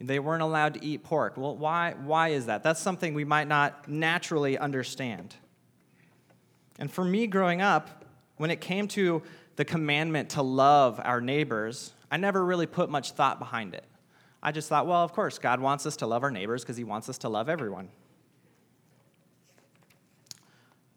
they 0.00 0.18
weren't 0.18 0.42
allowed 0.42 0.74
to 0.74 0.84
eat 0.84 1.02
pork. 1.02 1.36
Well, 1.36 1.56
why, 1.56 1.94
why 2.04 2.28
is 2.28 2.46
that? 2.46 2.62
That's 2.62 2.80
something 2.80 3.14
we 3.14 3.24
might 3.24 3.48
not 3.48 3.88
naturally 3.88 4.58
understand. 4.58 5.34
And 6.78 6.90
for 6.90 7.04
me 7.04 7.26
growing 7.26 7.62
up, 7.62 8.04
when 8.36 8.50
it 8.50 8.60
came 8.60 8.88
to 8.88 9.22
the 9.56 9.64
commandment 9.64 10.30
to 10.30 10.42
love 10.42 11.00
our 11.02 11.20
neighbors, 11.20 11.92
I 12.10 12.16
never 12.16 12.44
really 12.44 12.66
put 12.66 12.90
much 12.90 13.12
thought 13.12 13.38
behind 13.38 13.74
it. 13.74 13.84
I 14.42 14.52
just 14.52 14.68
thought, 14.68 14.86
well, 14.86 15.04
of 15.04 15.12
course, 15.12 15.38
God 15.38 15.60
wants 15.60 15.84
us 15.86 15.96
to 15.98 16.06
love 16.06 16.22
our 16.22 16.30
neighbors 16.30 16.62
because 16.62 16.76
he 16.76 16.84
wants 16.84 17.08
us 17.08 17.18
to 17.18 17.28
love 17.28 17.48
everyone. 17.48 17.88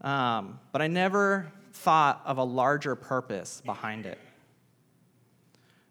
Um, 0.01 0.59
but 0.71 0.81
I 0.81 0.87
never 0.87 1.51
thought 1.73 2.21
of 2.25 2.37
a 2.37 2.43
larger 2.43 2.95
purpose 2.95 3.61
behind 3.65 4.05
it. 4.05 4.19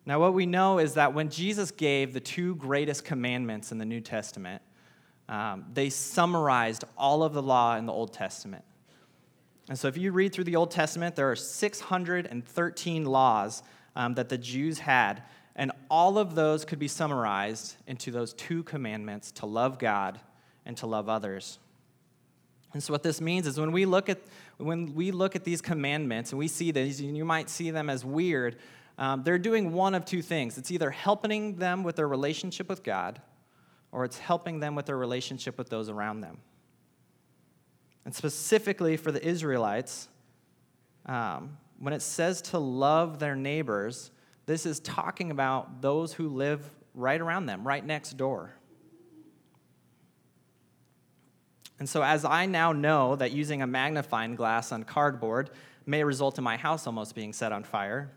Now, 0.04 0.18
what 0.21 0.35
we 0.35 0.47
know 0.47 0.78
is 0.78 0.94
that 0.94 1.14
when 1.14 1.28
Jesus 1.28 1.71
gave 1.71 2.12
the 2.12 2.21
two 2.21 2.56
greatest 2.56 3.04
commandments 3.04 3.71
in 3.71 3.78
the 3.78 3.85
New 3.85 4.00
Testament, 4.00 4.62
um, 5.28 5.64
they 5.73 5.90
summarized 5.90 6.85
all 6.99 7.23
of 7.23 7.32
the 7.35 7.42
law 7.42 7.76
in 7.76 7.87
the 7.87 7.92
Old 7.92 8.12
Testament. 8.12 8.64
And 9.68 9.78
so, 9.78 9.87
if 9.87 9.97
you 9.97 10.11
read 10.11 10.32
through 10.32 10.44
the 10.44 10.56
Old 10.56 10.73
Testament, 10.73 11.14
there 11.14 11.30
are 11.30 11.37
613 11.37 13.04
laws 13.04 13.62
um, 13.94 14.14
that 14.14 14.28
the 14.28 14.38
Jews 14.38 14.80
had, 14.80 15.23
and 15.54 15.73
all 15.90 16.18
of 16.18 16.35
those 16.35 16.64
could 16.64 16.78
be 16.78 16.88
summarized 16.88 17.76
into 17.87 18.11
those 18.11 18.32
two 18.32 18.62
commandments 18.62 19.32
to 19.32 19.47
love 19.47 19.78
God 19.78 20.21
and 20.64 20.76
to 20.78 20.87
love 20.87 21.09
others. 21.09 21.59
And 22.73 22.82
so, 22.82 22.92
what 22.92 23.02
this 23.02 23.21
means 23.21 23.47
is 23.47 23.61
when 23.61 23.73
we 23.73 23.85
look 23.85 24.09
at 24.09 24.18
when 24.59 24.94
we 24.94 25.11
look 25.11 25.37
at 25.37 25.44
these 25.44 25.61
commandments 25.61 26.30
and 26.30 26.38
we 26.38 26.49
see 26.49 26.71
these, 26.71 27.00
and 27.00 27.16
you 27.16 27.25
might 27.25 27.50
see 27.50 27.71
them 27.71 27.90
as 27.90 28.04
weird, 28.04 28.56
um, 28.99 29.23
they're 29.25 29.38
doing 29.38 29.73
one 29.73 29.94
of 29.94 30.04
two 30.04 30.23
things. 30.23 30.56
It's 30.56 30.71
either 30.71 30.90
helping 30.90 31.56
them 31.56 31.82
with 31.82 31.97
their 31.97 32.09
relationship 32.09 32.68
with 32.68 32.82
God, 32.82 33.21
or 33.90 34.04
it's 34.04 34.18
helping 34.18 34.61
them 34.61 34.75
with 34.75 34.87
their 34.87 34.97
relationship 34.97 35.59
with 35.59 35.68
those 35.68 35.88
around 35.88 36.21
them. 36.21 36.38
And 38.04 38.14
specifically 38.14 38.97
for 38.97 39.12
the 39.12 39.25
Israelites, 39.25 40.09
um, 41.06 41.56
when 41.78 41.92
it 41.92 42.02
says 42.02 42.42
to 42.42 42.59
love 42.59 43.18
their 43.18 43.37
neighbors, 43.37 44.11
this 44.52 44.66
is 44.66 44.80
talking 44.80 45.30
about 45.30 45.80
those 45.80 46.12
who 46.12 46.28
live 46.28 46.62
right 46.92 47.23
around 47.23 47.47
them, 47.47 47.66
right 47.66 47.82
next 47.82 48.18
door. 48.18 48.52
And 51.78 51.88
so, 51.88 52.02
as 52.02 52.26
I 52.26 52.44
now 52.44 52.73
know 52.73 53.16
that 53.16 53.32
using 53.32 53.62
a 53.62 53.66
magnifying 53.66 54.35
glass 54.35 54.71
on 54.71 54.82
cardboard 54.82 55.49
may 55.87 56.04
result 56.04 56.37
in 56.37 56.44
my 56.44 56.59
house 56.59 56.87
almost 56.87 57.14
being 57.14 57.32
set 57.32 57.50
on 57.50 57.64
fire, 57.64 58.12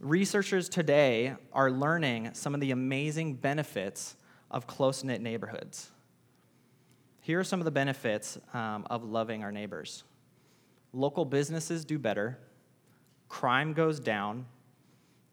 researchers 0.00 0.68
today 0.68 1.34
are 1.52 1.68
learning 1.68 2.30
some 2.34 2.54
of 2.54 2.60
the 2.60 2.70
amazing 2.70 3.34
benefits 3.34 4.14
of 4.52 4.68
close 4.68 5.02
knit 5.02 5.20
neighborhoods. 5.20 5.90
Here 7.22 7.40
are 7.40 7.44
some 7.44 7.60
of 7.60 7.64
the 7.64 7.72
benefits 7.72 8.38
um, 8.54 8.86
of 8.88 9.02
loving 9.02 9.42
our 9.42 9.50
neighbors 9.50 10.04
local 10.92 11.24
businesses 11.24 11.84
do 11.84 11.98
better, 11.98 12.38
crime 13.28 13.72
goes 13.72 13.98
down, 13.98 14.46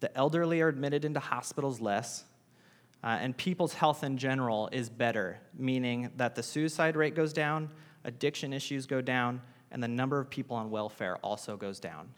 the 0.00 0.14
elderly 0.16 0.60
are 0.60 0.68
admitted 0.68 1.04
into 1.04 1.20
hospitals 1.20 1.80
less, 1.80 2.24
uh, 3.02 3.18
and 3.20 3.36
people's 3.36 3.74
health 3.74 4.02
in 4.02 4.16
general 4.16 4.68
is 4.72 4.88
better, 4.88 5.38
meaning 5.56 6.10
that 6.16 6.34
the 6.34 6.42
suicide 6.42 6.96
rate 6.96 7.14
goes 7.14 7.32
down, 7.32 7.70
addiction 8.04 8.52
issues 8.52 8.86
go 8.86 9.00
down, 9.00 9.40
and 9.70 9.82
the 9.82 9.88
number 9.88 10.18
of 10.18 10.30
people 10.30 10.56
on 10.56 10.70
welfare 10.70 11.16
also 11.16 11.56
goes 11.56 11.80
down. 11.80 12.08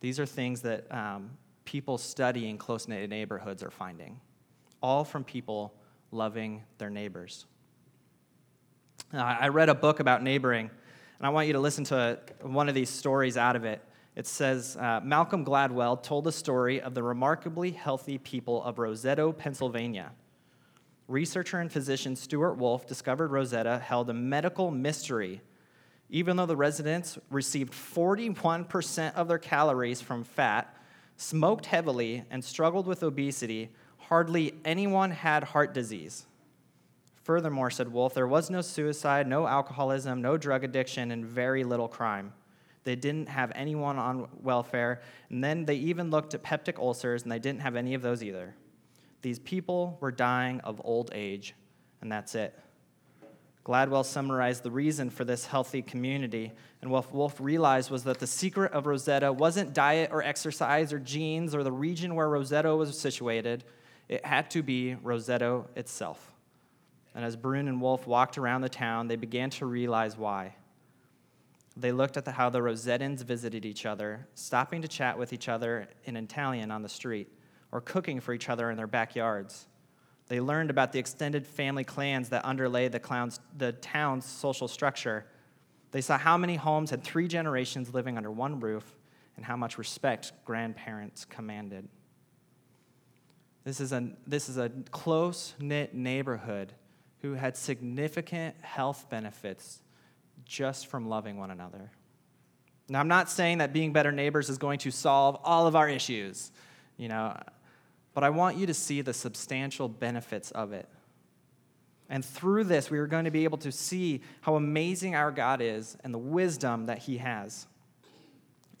These 0.00 0.20
are 0.20 0.26
things 0.26 0.60
that 0.62 0.90
um, 0.92 1.30
people 1.64 1.98
studying 1.98 2.56
close 2.56 2.86
knit 2.86 3.10
neighborhoods 3.10 3.62
are 3.62 3.70
finding, 3.70 4.20
all 4.82 5.04
from 5.04 5.24
people 5.24 5.74
loving 6.12 6.62
their 6.78 6.90
neighbors. 6.90 7.46
Uh, 9.12 9.18
I 9.18 9.48
read 9.48 9.68
a 9.68 9.74
book 9.74 10.00
about 10.00 10.22
neighboring, 10.22 10.70
and 11.18 11.26
I 11.26 11.30
want 11.30 11.46
you 11.46 11.54
to 11.54 11.60
listen 11.60 11.84
to 11.84 12.18
one 12.42 12.68
of 12.68 12.74
these 12.74 12.90
stories 12.90 13.36
out 13.36 13.56
of 13.56 13.64
it. 13.64 13.82
It 14.18 14.26
says 14.26 14.76
uh, 14.76 15.00
Malcolm 15.04 15.44
Gladwell 15.44 16.02
told 16.02 16.24
the 16.24 16.32
story 16.32 16.80
of 16.80 16.92
the 16.92 17.04
remarkably 17.04 17.70
healthy 17.70 18.18
people 18.18 18.64
of 18.64 18.74
Roseto, 18.74 19.30
Pennsylvania. 19.30 20.10
Researcher 21.06 21.60
and 21.60 21.70
physician 21.70 22.16
Stewart 22.16 22.56
Wolf 22.56 22.84
discovered 22.84 23.30
Rosetta 23.30 23.78
held 23.78 24.10
a 24.10 24.12
medical 24.12 24.72
mystery. 24.72 25.40
Even 26.10 26.36
though 26.36 26.46
the 26.46 26.56
residents 26.56 27.16
received 27.30 27.72
41% 27.72 29.14
of 29.14 29.28
their 29.28 29.38
calories 29.38 30.00
from 30.00 30.24
fat, 30.24 30.76
smoked 31.16 31.66
heavily, 31.66 32.24
and 32.28 32.44
struggled 32.44 32.88
with 32.88 33.04
obesity, 33.04 33.70
hardly 33.98 34.52
anyone 34.64 35.12
had 35.12 35.44
heart 35.44 35.72
disease. 35.72 36.26
Furthermore, 37.22 37.70
said 37.70 37.92
Wolf, 37.92 38.14
there 38.14 38.26
was 38.26 38.50
no 38.50 38.62
suicide, 38.62 39.28
no 39.28 39.46
alcoholism, 39.46 40.20
no 40.20 40.36
drug 40.36 40.64
addiction, 40.64 41.12
and 41.12 41.24
very 41.24 41.62
little 41.62 41.86
crime. 41.86 42.32
They 42.88 42.96
didn't 42.96 43.28
have 43.28 43.52
anyone 43.54 43.98
on 43.98 44.28
welfare, 44.42 45.02
and 45.28 45.44
then 45.44 45.66
they 45.66 45.74
even 45.74 46.08
looked 46.08 46.32
at 46.32 46.42
peptic 46.42 46.78
ulcers, 46.78 47.22
and 47.22 47.30
they 47.30 47.38
didn't 47.38 47.60
have 47.60 47.76
any 47.76 47.92
of 47.92 48.00
those 48.00 48.22
either. 48.22 48.54
These 49.20 49.40
people 49.40 49.98
were 50.00 50.10
dying 50.10 50.60
of 50.60 50.80
old 50.82 51.10
age, 51.12 51.54
and 52.00 52.10
that's 52.10 52.34
it. 52.34 52.58
Gladwell 53.62 54.06
summarized 54.06 54.62
the 54.62 54.70
reason 54.70 55.10
for 55.10 55.26
this 55.26 55.44
healthy 55.44 55.82
community, 55.82 56.50
and 56.80 56.90
what 56.90 57.12
Wolf 57.12 57.38
realized 57.38 57.90
was 57.90 58.04
that 58.04 58.20
the 58.20 58.26
secret 58.26 58.72
of 58.72 58.86
Rosetta 58.86 59.34
wasn't 59.34 59.74
diet 59.74 60.08
or 60.10 60.22
exercise 60.22 60.90
or 60.90 60.98
genes 60.98 61.54
or 61.54 61.62
the 61.62 61.70
region 61.70 62.14
where 62.14 62.30
Rosetta 62.30 62.74
was 62.74 62.98
situated. 62.98 63.64
It 64.08 64.24
had 64.24 64.50
to 64.52 64.62
be 64.62 64.94
Rosetta 64.94 65.64
itself. 65.76 66.32
And 67.14 67.22
as 67.22 67.36
Bruhn 67.36 67.68
and 67.68 67.82
Wolf 67.82 68.06
walked 68.06 68.38
around 68.38 68.62
the 68.62 68.70
town, 68.70 69.08
they 69.08 69.16
began 69.16 69.50
to 69.50 69.66
realize 69.66 70.16
why. 70.16 70.54
They 71.78 71.92
looked 71.92 72.16
at 72.16 72.24
the, 72.24 72.32
how 72.32 72.50
the 72.50 72.60
Rosettans 72.60 73.22
visited 73.22 73.64
each 73.64 73.86
other, 73.86 74.26
stopping 74.34 74.82
to 74.82 74.88
chat 74.88 75.16
with 75.16 75.32
each 75.32 75.48
other 75.48 75.86
in 76.04 76.16
Italian 76.16 76.72
on 76.72 76.82
the 76.82 76.88
street, 76.88 77.28
or 77.70 77.80
cooking 77.80 78.18
for 78.20 78.34
each 78.34 78.48
other 78.48 78.68
in 78.70 78.76
their 78.76 78.88
backyards. 78.88 79.68
They 80.26 80.40
learned 80.40 80.70
about 80.70 80.92
the 80.92 80.98
extended 80.98 81.46
family 81.46 81.84
clans 81.84 82.30
that 82.30 82.44
underlay 82.44 82.88
the, 82.88 82.98
clowns, 82.98 83.38
the 83.56 83.72
town's 83.72 84.24
social 84.24 84.66
structure. 84.66 85.24
They 85.92 86.00
saw 86.00 86.18
how 86.18 86.36
many 86.36 86.56
homes 86.56 86.90
had 86.90 87.04
three 87.04 87.28
generations 87.28 87.94
living 87.94 88.16
under 88.16 88.30
one 88.30 88.58
roof 88.58 88.96
and 89.36 89.44
how 89.44 89.56
much 89.56 89.78
respect 89.78 90.32
grandparents 90.44 91.24
commanded. 91.24 91.88
This 93.62 93.78
is 93.78 93.92
a, 93.92 94.10
this 94.26 94.48
is 94.48 94.58
a 94.58 94.70
close 94.90 95.54
knit 95.60 95.94
neighborhood 95.94 96.72
who 97.22 97.34
had 97.34 97.56
significant 97.56 98.56
health 98.62 99.06
benefits 99.08 99.80
just 100.48 100.88
from 100.88 101.08
loving 101.08 101.36
one 101.36 101.52
another. 101.52 101.92
Now, 102.88 102.98
I'm 103.00 103.08
not 103.08 103.30
saying 103.30 103.58
that 103.58 103.72
being 103.72 103.92
better 103.92 104.10
neighbors 104.10 104.48
is 104.48 104.58
going 104.58 104.78
to 104.80 104.90
solve 104.90 105.38
all 105.44 105.66
of 105.66 105.76
our 105.76 105.88
issues, 105.88 106.50
you 106.96 107.08
know, 107.08 107.38
but 108.14 108.24
I 108.24 108.30
want 108.30 108.56
you 108.56 108.66
to 108.66 108.74
see 108.74 109.02
the 109.02 109.12
substantial 109.12 109.88
benefits 109.88 110.50
of 110.50 110.72
it. 110.72 110.88
And 112.08 112.24
through 112.24 112.64
this, 112.64 112.90
we 112.90 112.98
are 112.98 113.06
going 113.06 113.26
to 113.26 113.30
be 113.30 113.44
able 113.44 113.58
to 113.58 113.70
see 113.70 114.22
how 114.40 114.56
amazing 114.56 115.14
our 115.14 115.30
God 115.30 115.60
is 115.60 115.98
and 116.02 116.12
the 116.12 116.18
wisdom 116.18 116.86
that 116.86 116.98
He 116.98 117.18
has. 117.18 117.66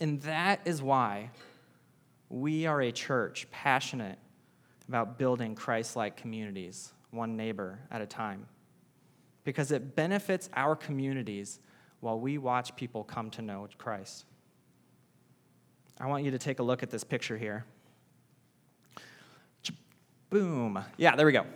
And 0.00 0.22
that 0.22 0.60
is 0.64 0.82
why 0.82 1.30
we 2.30 2.64
are 2.64 2.80
a 2.80 2.90
church 2.90 3.46
passionate 3.50 4.18
about 4.88 5.18
building 5.18 5.54
Christ 5.54 5.96
like 5.96 6.16
communities 6.16 6.92
one 7.10 7.36
neighbor 7.36 7.78
at 7.90 8.00
a 8.00 8.06
time. 8.06 8.46
Because 9.48 9.72
it 9.72 9.96
benefits 9.96 10.50
our 10.52 10.76
communities 10.76 11.58
while 12.00 12.20
we 12.20 12.36
watch 12.36 12.76
people 12.76 13.02
come 13.02 13.30
to 13.30 13.40
know 13.40 13.66
Christ. 13.78 14.26
I 15.98 16.06
want 16.06 16.22
you 16.26 16.32
to 16.32 16.38
take 16.38 16.58
a 16.58 16.62
look 16.62 16.82
at 16.82 16.90
this 16.90 17.02
picture 17.02 17.38
here. 17.38 17.64
Boom. 20.28 20.84
Yeah, 20.98 21.16
there 21.16 21.24
we 21.24 21.32
go. 21.32 21.46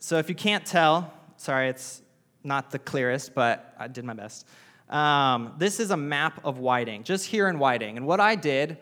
So 0.00 0.18
if 0.18 0.28
you 0.28 0.34
can't 0.34 0.66
tell, 0.66 1.14
sorry, 1.38 1.70
it's 1.70 2.02
not 2.44 2.70
the 2.70 2.78
clearest, 2.78 3.34
but 3.34 3.74
I 3.78 3.88
did 3.88 4.04
my 4.04 4.12
best. 4.12 4.46
Um, 4.90 5.54
this 5.56 5.80
is 5.80 5.92
a 5.92 5.96
map 5.96 6.44
of 6.44 6.58
Whiting, 6.58 7.04
just 7.04 7.24
here 7.24 7.48
in 7.48 7.58
Whiting. 7.58 7.96
And 7.96 8.06
what 8.06 8.20
I 8.20 8.34
did 8.34 8.76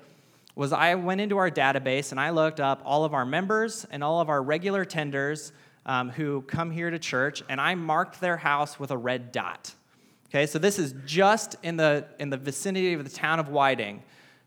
was 0.56 0.72
I 0.72 0.96
went 0.96 1.20
into 1.20 1.36
our 1.36 1.48
database 1.48 2.10
and 2.10 2.18
I 2.18 2.30
looked 2.30 2.58
up 2.58 2.82
all 2.84 3.04
of 3.04 3.14
our 3.14 3.24
members 3.24 3.86
and 3.92 4.02
all 4.02 4.20
of 4.20 4.28
our 4.28 4.42
regular 4.42 4.84
tenders 4.84 5.52
um, 5.86 6.10
who 6.10 6.42
come 6.42 6.70
here 6.70 6.90
to 6.90 6.98
church, 6.98 7.42
and 7.48 7.60
I 7.60 7.74
marked 7.74 8.20
their 8.20 8.36
house 8.36 8.78
with 8.78 8.90
a 8.90 8.96
red 8.96 9.32
dot. 9.32 9.74
Okay, 10.28 10.46
so 10.46 10.58
this 10.58 10.78
is 10.78 10.94
just 11.04 11.56
in 11.62 11.76
the 11.76 12.06
in 12.18 12.30
the 12.30 12.36
vicinity 12.36 12.92
of 12.94 13.04
the 13.04 13.10
town 13.10 13.38
of 13.38 13.48
Whiting. 13.48 14.02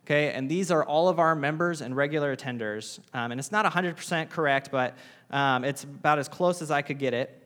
Okay, 0.05 0.31
and 0.31 0.49
these 0.49 0.71
are 0.71 0.85
all 0.85 1.09
of 1.09 1.19
our 1.19 1.35
members 1.35 1.81
and 1.81 1.95
regular 1.95 2.35
attenders, 2.35 2.99
um, 3.13 3.31
and 3.31 3.39
it's 3.39 3.51
not 3.51 3.65
100% 3.65 4.29
correct, 4.29 4.71
but 4.71 4.95
um, 5.31 5.65
it's 5.65 5.83
about 5.83 6.17
as 6.17 6.29
close 6.29 6.61
as 6.61 6.71
I 6.71 6.81
could 6.81 6.97
get 6.97 7.13
it. 7.13 7.43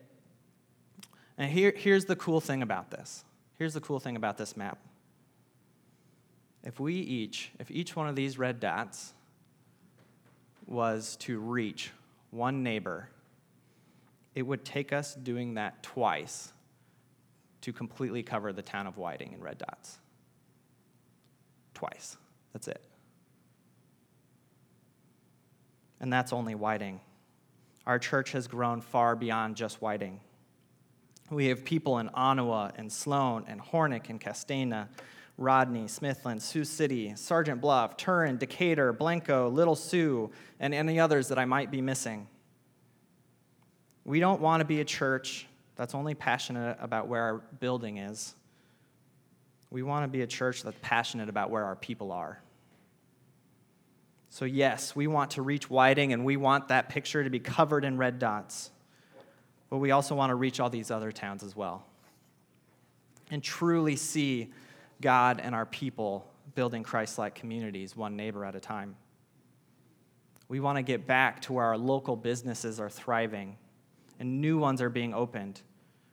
And 1.36 1.50
here, 1.50 1.72
here's 1.76 2.04
the 2.04 2.14
cool 2.14 2.40
thing 2.40 2.62
about 2.62 2.88
this. 2.92 3.24
Here's 3.58 3.74
the 3.74 3.80
cool 3.80 3.98
thing 3.98 4.14
about 4.14 4.38
this 4.38 4.56
map 4.56 4.78
if 6.64 6.78
we 6.78 6.94
each, 6.94 7.50
if 7.58 7.70
each 7.70 7.96
one 7.96 8.08
of 8.08 8.14
these 8.14 8.38
red 8.38 8.60
dots 8.60 9.14
was 10.66 11.16
to 11.16 11.40
reach 11.40 11.90
one 12.30 12.62
neighbor, 12.62 13.08
it 14.34 14.42
would 14.42 14.64
take 14.64 14.92
us 14.92 15.14
doing 15.14 15.54
that 15.54 15.82
twice 15.82 16.52
to 17.62 17.72
completely 17.72 18.22
cover 18.22 18.52
the 18.52 18.62
town 18.62 18.86
of 18.86 18.96
Whiting 18.96 19.32
in 19.32 19.40
red 19.40 19.58
dots. 19.58 19.98
Twice. 21.74 22.16
That's 22.52 22.68
it. 22.68 22.82
And 26.00 26.12
that's 26.12 26.32
only 26.32 26.54
Whiting. 26.54 27.00
Our 27.86 27.98
church 27.98 28.32
has 28.32 28.46
grown 28.46 28.80
far 28.80 29.14
beyond 29.14 29.56
just 29.56 29.80
Whiting. 29.80 30.20
We 31.30 31.46
have 31.46 31.64
people 31.64 31.98
in 31.98 32.08
Onawa 32.10 32.72
and 32.76 32.92
Sloan 32.92 33.44
and 33.48 33.60
Hornick 33.60 34.10
and 34.10 34.20
Castana 34.20 34.88
Rodney, 35.38 35.84
Smithland, 35.84 36.42
Sioux 36.42 36.64
City, 36.64 37.14
Sergeant 37.16 37.60
Bluff, 37.60 37.96
Turin, 37.96 38.36
Decatur, 38.36 38.92
Blencoe, 38.92 39.52
Little 39.52 39.74
Sioux, 39.74 40.30
and 40.60 40.74
any 40.74 41.00
others 41.00 41.28
that 41.28 41.38
I 41.38 41.44
might 41.44 41.70
be 41.70 41.80
missing. 41.80 42.28
We 44.04 44.20
don't 44.20 44.40
want 44.40 44.60
to 44.60 44.64
be 44.64 44.80
a 44.80 44.84
church 44.84 45.46
that's 45.76 45.94
only 45.94 46.14
passionate 46.14 46.76
about 46.80 47.08
where 47.08 47.22
our 47.22 47.38
building 47.60 47.98
is. 47.98 48.34
We 49.70 49.82
want 49.82 50.04
to 50.04 50.08
be 50.08 50.22
a 50.22 50.26
church 50.26 50.62
that's 50.62 50.76
passionate 50.82 51.28
about 51.28 51.50
where 51.50 51.64
our 51.64 51.76
people 51.76 52.12
are. 52.12 52.40
So, 54.28 54.44
yes, 54.44 54.96
we 54.96 55.06
want 55.06 55.32
to 55.32 55.42
reach 55.42 55.68
Whiting 55.70 56.12
and 56.12 56.24
we 56.24 56.36
want 56.36 56.68
that 56.68 56.88
picture 56.88 57.22
to 57.22 57.30
be 57.30 57.38
covered 57.38 57.84
in 57.84 57.98
red 57.98 58.18
dots. 58.18 58.70
But 59.70 59.78
we 59.78 59.90
also 59.90 60.14
want 60.14 60.30
to 60.30 60.34
reach 60.34 60.60
all 60.60 60.70
these 60.70 60.90
other 60.90 61.12
towns 61.12 61.42
as 61.42 61.56
well 61.56 61.84
and 63.30 63.42
truly 63.42 63.96
see 63.96 64.52
God 65.00 65.40
and 65.42 65.54
our 65.54 65.64
people 65.64 66.26
building 66.54 66.82
Christ 66.82 67.18
like 67.18 67.34
communities, 67.34 67.96
one 67.96 68.14
neighbor 68.14 68.44
at 68.44 68.54
a 68.54 68.60
time. 68.60 68.94
We 70.48 70.60
want 70.60 70.76
to 70.76 70.82
get 70.82 71.06
back 71.06 71.40
to 71.42 71.54
where 71.54 71.64
our 71.64 71.78
local 71.78 72.14
businesses 72.14 72.78
are 72.78 72.90
thriving 72.90 73.56
and 74.22 74.40
new 74.40 74.56
ones 74.56 74.80
are 74.80 74.88
being 74.88 75.12
opened. 75.12 75.60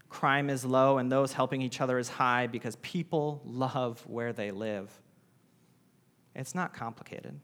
Crime 0.10 0.50
is 0.50 0.66
low 0.66 0.98
and 0.98 1.12
those 1.12 1.32
helping 1.32 1.62
each 1.62 1.80
other 1.80 2.00
is 2.00 2.10
high 2.10 2.48
because 2.48 2.76
people 2.78 3.40
love 3.46 4.04
where 4.08 4.34
they 4.34 4.50
live. 4.50 4.92
It's 6.34 6.56
not 6.56 6.74
complicated. 6.74 7.40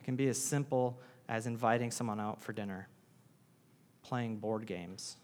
It 0.00 0.04
can 0.04 0.16
be 0.16 0.28
as 0.28 0.36
simple 0.36 1.00
as 1.30 1.46
inviting 1.46 1.90
someone 1.90 2.20
out 2.20 2.42
for 2.42 2.52
dinner, 2.52 2.88
playing 4.02 4.36
board 4.36 4.66
games, 4.66 5.16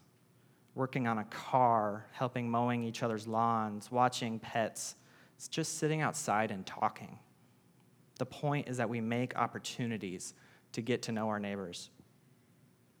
working 0.73 1.05
on 1.05 1.19
a 1.19 1.25
car, 1.25 2.07
helping 2.13 2.49
mowing 2.49 2.83
each 2.83 3.03
other's 3.03 3.27
lawns, 3.27 3.91
watching 3.91 4.39
pets. 4.39 4.95
It's 5.35 5.47
just 5.47 5.77
sitting 5.77 6.01
outside 6.01 6.49
and 6.49 6.65
talking. 6.65 7.19
The 8.17 8.25
point 8.25 8.67
is 8.67 8.77
that 8.77 8.89
we 8.89 9.01
make 9.01 9.37
opportunities 9.37 10.33
to 10.71 10.81
get 10.81 11.03
to 11.03 11.11
know 11.11 11.29
our 11.29 11.39
neighbors. 11.39 11.91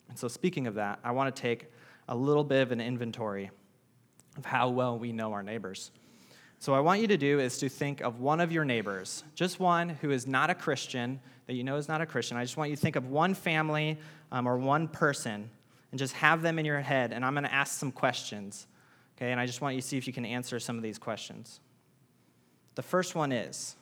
And 0.09 0.17
so, 0.17 0.27
speaking 0.27 0.67
of 0.67 0.75
that, 0.75 0.99
I 1.03 1.11
want 1.11 1.35
to 1.35 1.41
take 1.41 1.67
a 2.07 2.15
little 2.15 2.43
bit 2.43 2.61
of 2.61 2.71
an 2.71 2.81
inventory 2.81 3.51
of 4.37 4.45
how 4.45 4.69
well 4.69 4.97
we 4.97 5.11
know 5.11 5.33
our 5.33 5.43
neighbors. 5.43 5.91
So, 6.59 6.71
what 6.71 6.77
I 6.77 6.81
want 6.81 7.01
you 7.01 7.07
to 7.07 7.17
do 7.17 7.39
is 7.39 7.57
to 7.59 7.69
think 7.69 8.01
of 8.01 8.19
one 8.19 8.39
of 8.39 8.51
your 8.51 8.63
neighbors, 8.63 9.23
just 9.35 9.59
one 9.59 9.89
who 9.89 10.11
is 10.11 10.25
not 10.27 10.49
a 10.49 10.55
Christian, 10.55 11.19
that 11.47 11.53
you 11.53 11.63
know 11.63 11.75
is 11.75 11.87
not 11.87 12.01
a 12.01 12.05
Christian. 12.05 12.37
I 12.37 12.43
just 12.43 12.57
want 12.57 12.69
you 12.69 12.75
to 12.75 12.81
think 12.81 12.95
of 12.95 13.07
one 13.07 13.33
family 13.33 13.97
um, 14.31 14.47
or 14.47 14.57
one 14.57 14.87
person 14.87 15.49
and 15.91 15.99
just 15.99 16.13
have 16.13 16.41
them 16.41 16.57
in 16.57 16.65
your 16.65 16.79
head. 16.79 17.11
And 17.11 17.25
I'm 17.25 17.33
going 17.33 17.43
to 17.43 17.53
ask 17.53 17.77
some 17.77 17.91
questions. 17.91 18.65
Okay, 19.17 19.31
and 19.31 19.39
I 19.39 19.45
just 19.45 19.61
want 19.61 19.75
you 19.75 19.81
to 19.81 19.87
see 19.87 19.97
if 19.97 20.07
you 20.07 20.13
can 20.13 20.25
answer 20.25 20.59
some 20.59 20.77
of 20.77 20.83
these 20.83 20.97
questions. 20.97 21.59
The 22.75 22.81
first 22.81 23.13
one 23.13 23.31
is 23.31 23.75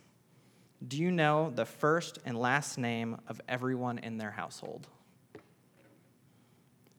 Do 0.86 0.98
you 0.98 1.12
know 1.12 1.52
the 1.56 1.66
first 1.66 2.20
and 2.26 2.38
last 2.38 2.78
name 2.78 3.18
of 3.28 3.40
everyone 3.48 4.00
in 4.00 4.18
their 4.18 4.32
household? 4.32 4.88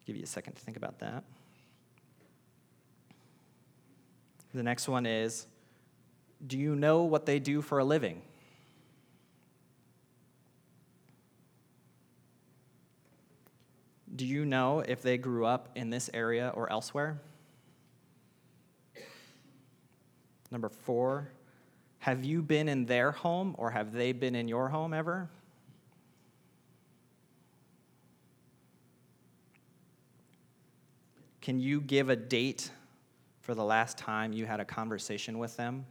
Give 0.06 0.16
you 0.16 0.22
a 0.22 0.26
second 0.26 0.54
to 0.54 0.60
think 0.60 0.76
about 0.76 0.98
that. 1.00 1.24
The 4.54 4.62
next 4.62 4.88
one 4.88 5.06
is 5.06 5.46
Do 6.46 6.58
you 6.58 6.74
know 6.74 7.02
what 7.02 7.26
they 7.26 7.38
do 7.38 7.62
for 7.62 7.78
a 7.78 7.84
living? 7.84 8.22
Do 14.14 14.26
you 14.26 14.44
know 14.44 14.80
if 14.80 15.00
they 15.00 15.16
grew 15.16 15.46
up 15.46 15.70
in 15.74 15.88
this 15.88 16.10
area 16.12 16.52
or 16.54 16.70
elsewhere? 16.70 17.18
Number 20.50 20.68
four, 20.68 21.30
have 22.00 22.22
you 22.22 22.42
been 22.42 22.68
in 22.68 22.84
their 22.84 23.10
home 23.12 23.54
or 23.56 23.70
have 23.70 23.92
they 23.92 24.12
been 24.12 24.34
in 24.34 24.48
your 24.48 24.68
home 24.68 24.92
ever? 24.92 25.30
Can 31.42 31.58
you 31.58 31.80
give 31.80 32.08
a 32.08 32.14
date 32.14 32.70
for 33.40 33.54
the 33.56 33.64
last 33.64 33.98
time 33.98 34.32
you 34.32 34.46
had 34.46 34.60
a 34.60 34.64
conversation 34.64 35.38
with 35.38 35.56
them? 35.56 35.84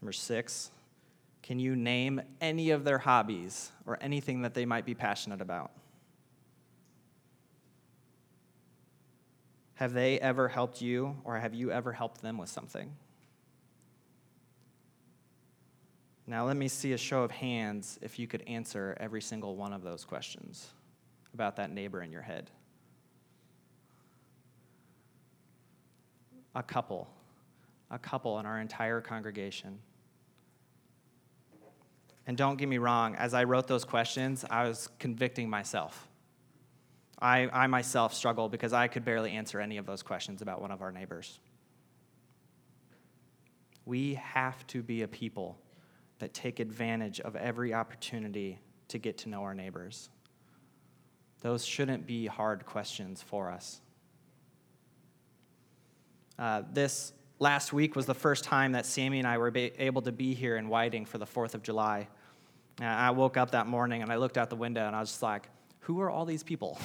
Number 0.00 0.12
six, 0.12 0.70
can 1.42 1.58
you 1.58 1.74
name 1.74 2.22
any 2.40 2.70
of 2.70 2.84
their 2.84 2.98
hobbies 2.98 3.72
or 3.86 3.98
anything 4.00 4.42
that 4.42 4.54
they 4.54 4.64
might 4.64 4.86
be 4.86 4.94
passionate 4.94 5.40
about? 5.40 5.72
Have 9.74 9.92
they 9.92 10.20
ever 10.20 10.46
helped 10.46 10.80
you 10.80 11.16
or 11.24 11.40
have 11.40 11.54
you 11.54 11.72
ever 11.72 11.90
helped 11.92 12.22
them 12.22 12.38
with 12.38 12.48
something? 12.48 12.94
Now, 16.28 16.46
let 16.46 16.56
me 16.56 16.68
see 16.68 16.92
a 16.92 16.98
show 16.98 17.24
of 17.24 17.32
hands 17.32 17.98
if 18.00 18.16
you 18.16 18.28
could 18.28 18.44
answer 18.46 18.96
every 19.00 19.20
single 19.20 19.56
one 19.56 19.72
of 19.72 19.82
those 19.82 20.04
questions 20.04 20.68
about 21.34 21.56
that 21.56 21.70
neighbor 21.70 22.02
in 22.02 22.12
your 22.12 22.22
head. 22.22 22.50
A 26.54 26.62
couple, 26.62 27.08
a 27.90 27.98
couple 27.98 28.38
in 28.38 28.46
our 28.46 28.60
entire 28.60 29.00
congregation. 29.00 29.78
And 32.26 32.36
don't 32.36 32.56
get 32.56 32.68
me 32.68 32.78
wrong, 32.78 33.16
as 33.16 33.34
I 33.34 33.44
wrote 33.44 33.66
those 33.66 33.84
questions, 33.84 34.44
I 34.48 34.68
was 34.68 34.88
convicting 34.98 35.50
myself. 35.50 36.08
I, 37.20 37.48
I 37.52 37.66
myself 37.68 38.14
struggle 38.14 38.48
because 38.48 38.72
I 38.72 38.88
could 38.88 39.04
barely 39.04 39.30
answer 39.32 39.60
any 39.60 39.76
of 39.78 39.86
those 39.86 40.02
questions 40.02 40.42
about 40.42 40.60
one 40.60 40.70
of 40.70 40.82
our 40.82 40.92
neighbors. 40.92 41.38
We 43.84 44.14
have 44.14 44.66
to 44.68 44.82
be 44.82 45.02
a 45.02 45.08
people 45.08 45.58
that 46.18 46.34
take 46.34 46.60
advantage 46.60 47.20
of 47.20 47.34
every 47.34 47.74
opportunity 47.74 48.60
to 48.88 48.98
get 48.98 49.18
to 49.18 49.28
know 49.28 49.42
our 49.42 49.54
neighbors. 49.54 50.10
Those 51.42 51.64
shouldn't 51.64 52.06
be 52.06 52.26
hard 52.26 52.64
questions 52.64 53.20
for 53.20 53.50
us. 53.50 53.80
Uh, 56.38 56.62
this 56.72 57.12
last 57.40 57.72
week 57.72 57.96
was 57.96 58.06
the 58.06 58.14
first 58.14 58.44
time 58.44 58.72
that 58.72 58.86
Sammy 58.86 59.18
and 59.18 59.26
I 59.26 59.38
were 59.38 59.52
able 59.54 60.02
to 60.02 60.12
be 60.12 60.34
here 60.34 60.56
in 60.56 60.68
Whiting 60.68 61.04
for 61.04 61.18
the 61.18 61.26
4th 61.26 61.54
of 61.54 61.62
July. 61.62 62.08
Uh, 62.80 62.84
I 62.84 63.10
woke 63.10 63.36
up 63.36 63.50
that 63.50 63.66
morning 63.66 64.02
and 64.02 64.10
I 64.10 64.16
looked 64.16 64.38
out 64.38 64.50
the 64.50 64.56
window 64.56 64.86
and 64.86 64.94
I 64.94 65.00
was 65.00 65.10
just 65.10 65.22
like, 65.22 65.48
who 65.80 66.00
are 66.00 66.08
all 66.08 66.24
these 66.24 66.44
people? 66.44 66.78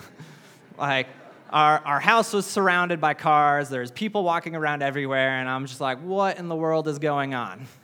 like, 0.78 1.06
our, 1.50 1.78
our 1.84 2.00
house 2.00 2.32
was 2.32 2.46
surrounded 2.46 3.00
by 3.00 3.12
cars, 3.12 3.68
there's 3.68 3.90
people 3.90 4.24
walking 4.24 4.56
around 4.56 4.82
everywhere, 4.82 5.38
and 5.38 5.48
I'm 5.48 5.66
just 5.66 5.80
like, 5.80 5.98
what 6.00 6.38
in 6.38 6.48
the 6.48 6.56
world 6.56 6.88
is 6.88 6.98
going 6.98 7.34
on? 7.34 7.66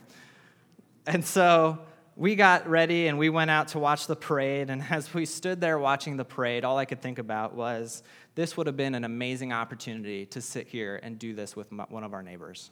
And 1.07 1.25
so 1.25 1.79
we 2.21 2.35
got 2.35 2.69
ready 2.69 3.07
and 3.07 3.19
we 3.19 3.31
went 3.31 3.51
out 3.51 3.69
to 3.69 3.79
watch 3.79 4.07
the 4.07 4.15
parade. 4.15 4.69
And 4.69 4.85
as 4.91 5.13
we 5.15 5.25
stood 5.25 5.59
there 5.59 5.79
watching 5.79 6.19
the 6.19 6.25
parade, 6.25 6.67
all 6.67 6.77
I 6.77 6.85
could 6.85 7.01
think 7.01 7.19
about 7.19 7.55
was 7.55 8.03
this 8.35 8.59
would 8.59 8.67
have 8.67 8.77
been 8.77 8.95
an 8.95 9.05
amazing 9.05 9.55
opportunity 9.55 10.27
to 10.27 10.43
sit 10.43 10.69
here 10.69 11.01
and 11.03 11.19
do 11.19 11.35
this 11.35 11.57
with 11.57 11.73
one 11.73 12.05
of 12.05 12.13
our 12.13 12.23
neighbors. 12.23 12.71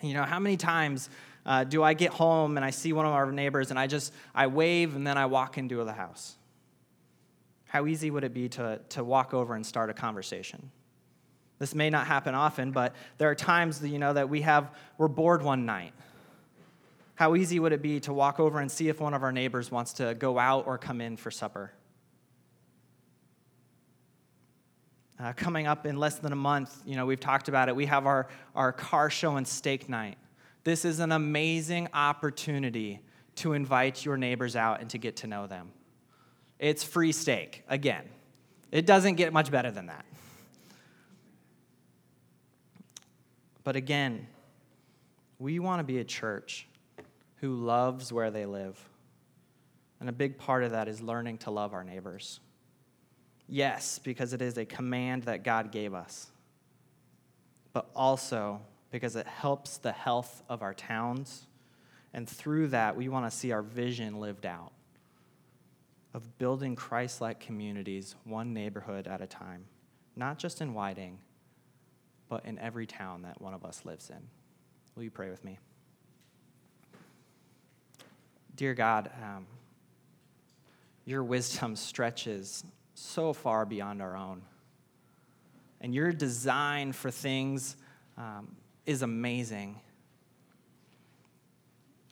You 0.00 0.14
know, 0.14 0.22
how 0.22 0.38
many 0.38 0.56
times 0.56 1.10
uh, 1.44 1.64
do 1.64 1.82
I 1.82 1.92
get 1.92 2.12
home 2.12 2.56
and 2.56 2.64
I 2.64 2.70
see 2.70 2.94
one 2.94 3.04
of 3.04 3.12
our 3.12 3.30
neighbors 3.30 3.68
and 3.68 3.78
I 3.78 3.88
just, 3.88 4.14
I 4.34 4.46
wave 4.46 4.96
and 4.96 5.06
then 5.06 5.18
I 5.18 5.26
walk 5.26 5.58
into 5.58 5.84
the 5.84 5.92
house? 5.92 6.36
How 7.66 7.86
easy 7.86 8.10
would 8.10 8.24
it 8.24 8.32
be 8.32 8.48
to, 8.50 8.80
to 8.90 9.04
walk 9.04 9.34
over 9.34 9.54
and 9.54 9.66
start 9.66 9.90
a 9.90 9.94
conversation? 9.94 10.70
This 11.58 11.74
may 11.74 11.90
not 11.90 12.06
happen 12.06 12.34
often, 12.34 12.70
but 12.70 12.94
there 13.18 13.28
are 13.28 13.34
times 13.34 13.80
that, 13.80 13.88
you 13.88 13.98
know, 13.98 14.14
that 14.14 14.30
we 14.30 14.40
have, 14.40 14.70
we're 14.96 15.08
bored 15.08 15.42
one 15.42 15.66
night 15.66 15.92
how 17.14 17.36
easy 17.36 17.60
would 17.60 17.72
it 17.72 17.82
be 17.82 18.00
to 18.00 18.12
walk 18.12 18.40
over 18.40 18.58
and 18.58 18.70
see 18.70 18.88
if 18.88 19.00
one 19.00 19.14
of 19.14 19.22
our 19.22 19.32
neighbors 19.32 19.70
wants 19.70 19.92
to 19.94 20.14
go 20.14 20.38
out 20.38 20.66
or 20.66 20.78
come 20.78 21.00
in 21.00 21.16
for 21.16 21.30
supper? 21.30 21.72
Uh, 25.20 25.32
coming 25.32 25.68
up 25.68 25.86
in 25.86 25.96
less 25.96 26.16
than 26.16 26.32
a 26.32 26.36
month, 26.36 26.82
you 26.84 26.96
know, 26.96 27.06
we've 27.06 27.20
talked 27.20 27.48
about 27.48 27.68
it. 27.68 27.76
We 27.76 27.86
have 27.86 28.04
our, 28.04 28.26
our 28.56 28.72
car 28.72 29.10
show 29.10 29.36
and 29.36 29.46
steak 29.46 29.88
night. 29.88 30.18
This 30.64 30.84
is 30.84 30.98
an 30.98 31.12
amazing 31.12 31.88
opportunity 31.94 33.00
to 33.36 33.52
invite 33.52 34.04
your 34.04 34.16
neighbors 34.16 34.56
out 34.56 34.80
and 34.80 34.90
to 34.90 34.98
get 34.98 35.16
to 35.16 35.28
know 35.28 35.46
them. 35.46 35.70
It's 36.58 36.82
free 36.82 37.12
steak, 37.12 37.62
again. 37.68 38.08
It 38.72 38.86
doesn't 38.86 39.14
get 39.14 39.32
much 39.32 39.52
better 39.52 39.70
than 39.70 39.86
that. 39.86 40.04
But 43.62 43.76
again, 43.76 44.26
we 45.38 45.58
want 45.60 45.78
to 45.80 45.84
be 45.84 45.98
a 45.98 46.04
church 46.04 46.66
who 47.44 47.54
loves 47.54 48.10
where 48.10 48.30
they 48.30 48.46
live. 48.46 48.82
And 50.00 50.08
a 50.08 50.12
big 50.12 50.38
part 50.38 50.64
of 50.64 50.70
that 50.70 50.88
is 50.88 51.02
learning 51.02 51.36
to 51.38 51.50
love 51.50 51.74
our 51.74 51.84
neighbors. 51.84 52.40
Yes, 53.46 53.98
because 53.98 54.32
it 54.32 54.40
is 54.40 54.56
a 54.56 54.64
command 54.64 55.24
that 55.24 55.44
God 55.44 55.70
gave 55.70 55.92
us, 55.92 56.30
but 57.74 57.90
also 57.94 58.62
because 58.90 59.14
it 59.14 59.26
helps 59.26 59.76
the 59.76 59.92
health 59.92 60.42
of 60.48 60.62
our 60.62 60.72
towns. 60.72 61.46
And 62.14 62.26
through 62.26 62.68
that, 62.68 62.96
we 62.96 63.10
want 63.10 63.30
to 63.30 63.36
see 63.36 63.52
our 63.52 63.60
vision 63.60 64.20
lived 64.20 64.46
out 64.46 64.72
of 66.14 66.38
building 66.38 66.74
Christ 66.74 67.20
like 67.20 67.40
communities, 67.40 68.14
one 68.24 68.54
neighborhood 68.54 69.06
at 69.06 69.20
a 69.20 69.26
time, 69.26 69.66
not 70.16 70.38
just 70.38 70.62
in 70.62 70.72
Whiting, 70.72 71.18
but 72.30 72.46
in 72.46 72.58
every 72.58 72.86
town 72.86 73.20
that 73.22 73.42
one 73.42 73.52
of 73.52 73.66
us 73.66 73.84
lives 73.84 74.08
in. 74.08 74.28
Will 74.96 75.02
you 75.02 75.10
pray 75.10 75.28
with 75.28 75.44
me? 75.44 75.58
Dear 78.56 78.74
God, 78.74 79.10
um, 79.22 79.46
your 81.04 81.24
wisdom 81.24 81.74
stretches 81.76 82.64
so 82.94 83.32
far 83.32 83.66
beyond 83.66 84.00
our 84.00 84.16
own. 84.16 84.42
and 85.80 85.94
your 85.94 86.12
design 86.12 86.92
for 86.92 87.10
things 87.10 87.76
um, 88.16 88.56
is 88.86 89.02
amazing. 89.02 89.80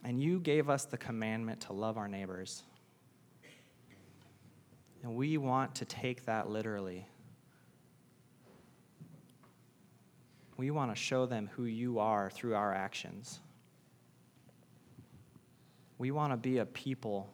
And 0.04 0.20
you 0.20 0.40
gave 0.40 0.68
us 0.68 0.84
the 0.84 0.98
commandment 0.98 1.60
to 1.62 1.72
love 1.72 1.96
our 1.96 2.08
neighbors. 2.08 2.64
And 5.02 5.14
we 5.14 5.38
want 5.38 5.76
to 5.76 5.84
take 5.84 6.26
that 6.26 6.50
literally. 6.50 7.06
We 10.56 10.70
want 10.70 10.94
to 10.94 11.00
show 11.00 11.26
them 11.26 11.48
who 11.54 11.64
you 11.64 11.98
are 11.98 12.30
through 12.30 12.54
our 12.54 12.74
actions. 12.74 13.40
We 16.02 16.10
want 16.10 16.32
to 16.32 16.36
be 16.36 16.58
a 16.58 16.66
people 16.66 17.32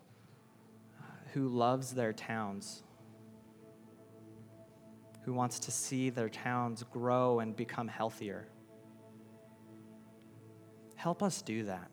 uh, 1.01 1.05
who 1.33 1.49
loves 1.49 1.95
their 1.95 2.13
towns, 2.13 2.83
who 5.23 5.33
wants 5.33 5.59
to 5.61 5.71
see 5.71 6.11
their 6.11 6.29
towns 6.29 6.85
grow 6.93 7.41
and 7.41 7.57
become 7.57 7.89
healthier. 7.89 8.47
Help 10.97 11.23
us 11.23 11.41
do 11.41 11.65
that. 11.65 11.91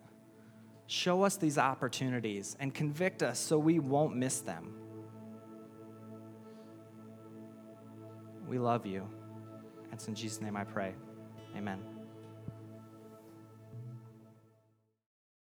Show 0.88 1.24
us 1.24 1.38
these 1.38 1.58
opportunities 1.58 2.58
and 2.60 2.74
convict 2.74 3.24
us 3.24 3.40
so 3.40 3.58
we 3.58 3.80
won't 3.80 4.18
miss 4.18 4.42
them. 4.42 4.74
We 8.50 8.60
love 8.60 8.86
you. 8.86 9.08
It's 9.94 10.10
in 10.10 10.14
Jesus' 10.14 10.42
name 10.42 10.58
I 10.58 10.66
pray. 10.66 10.94
Amen. 11.56 11.95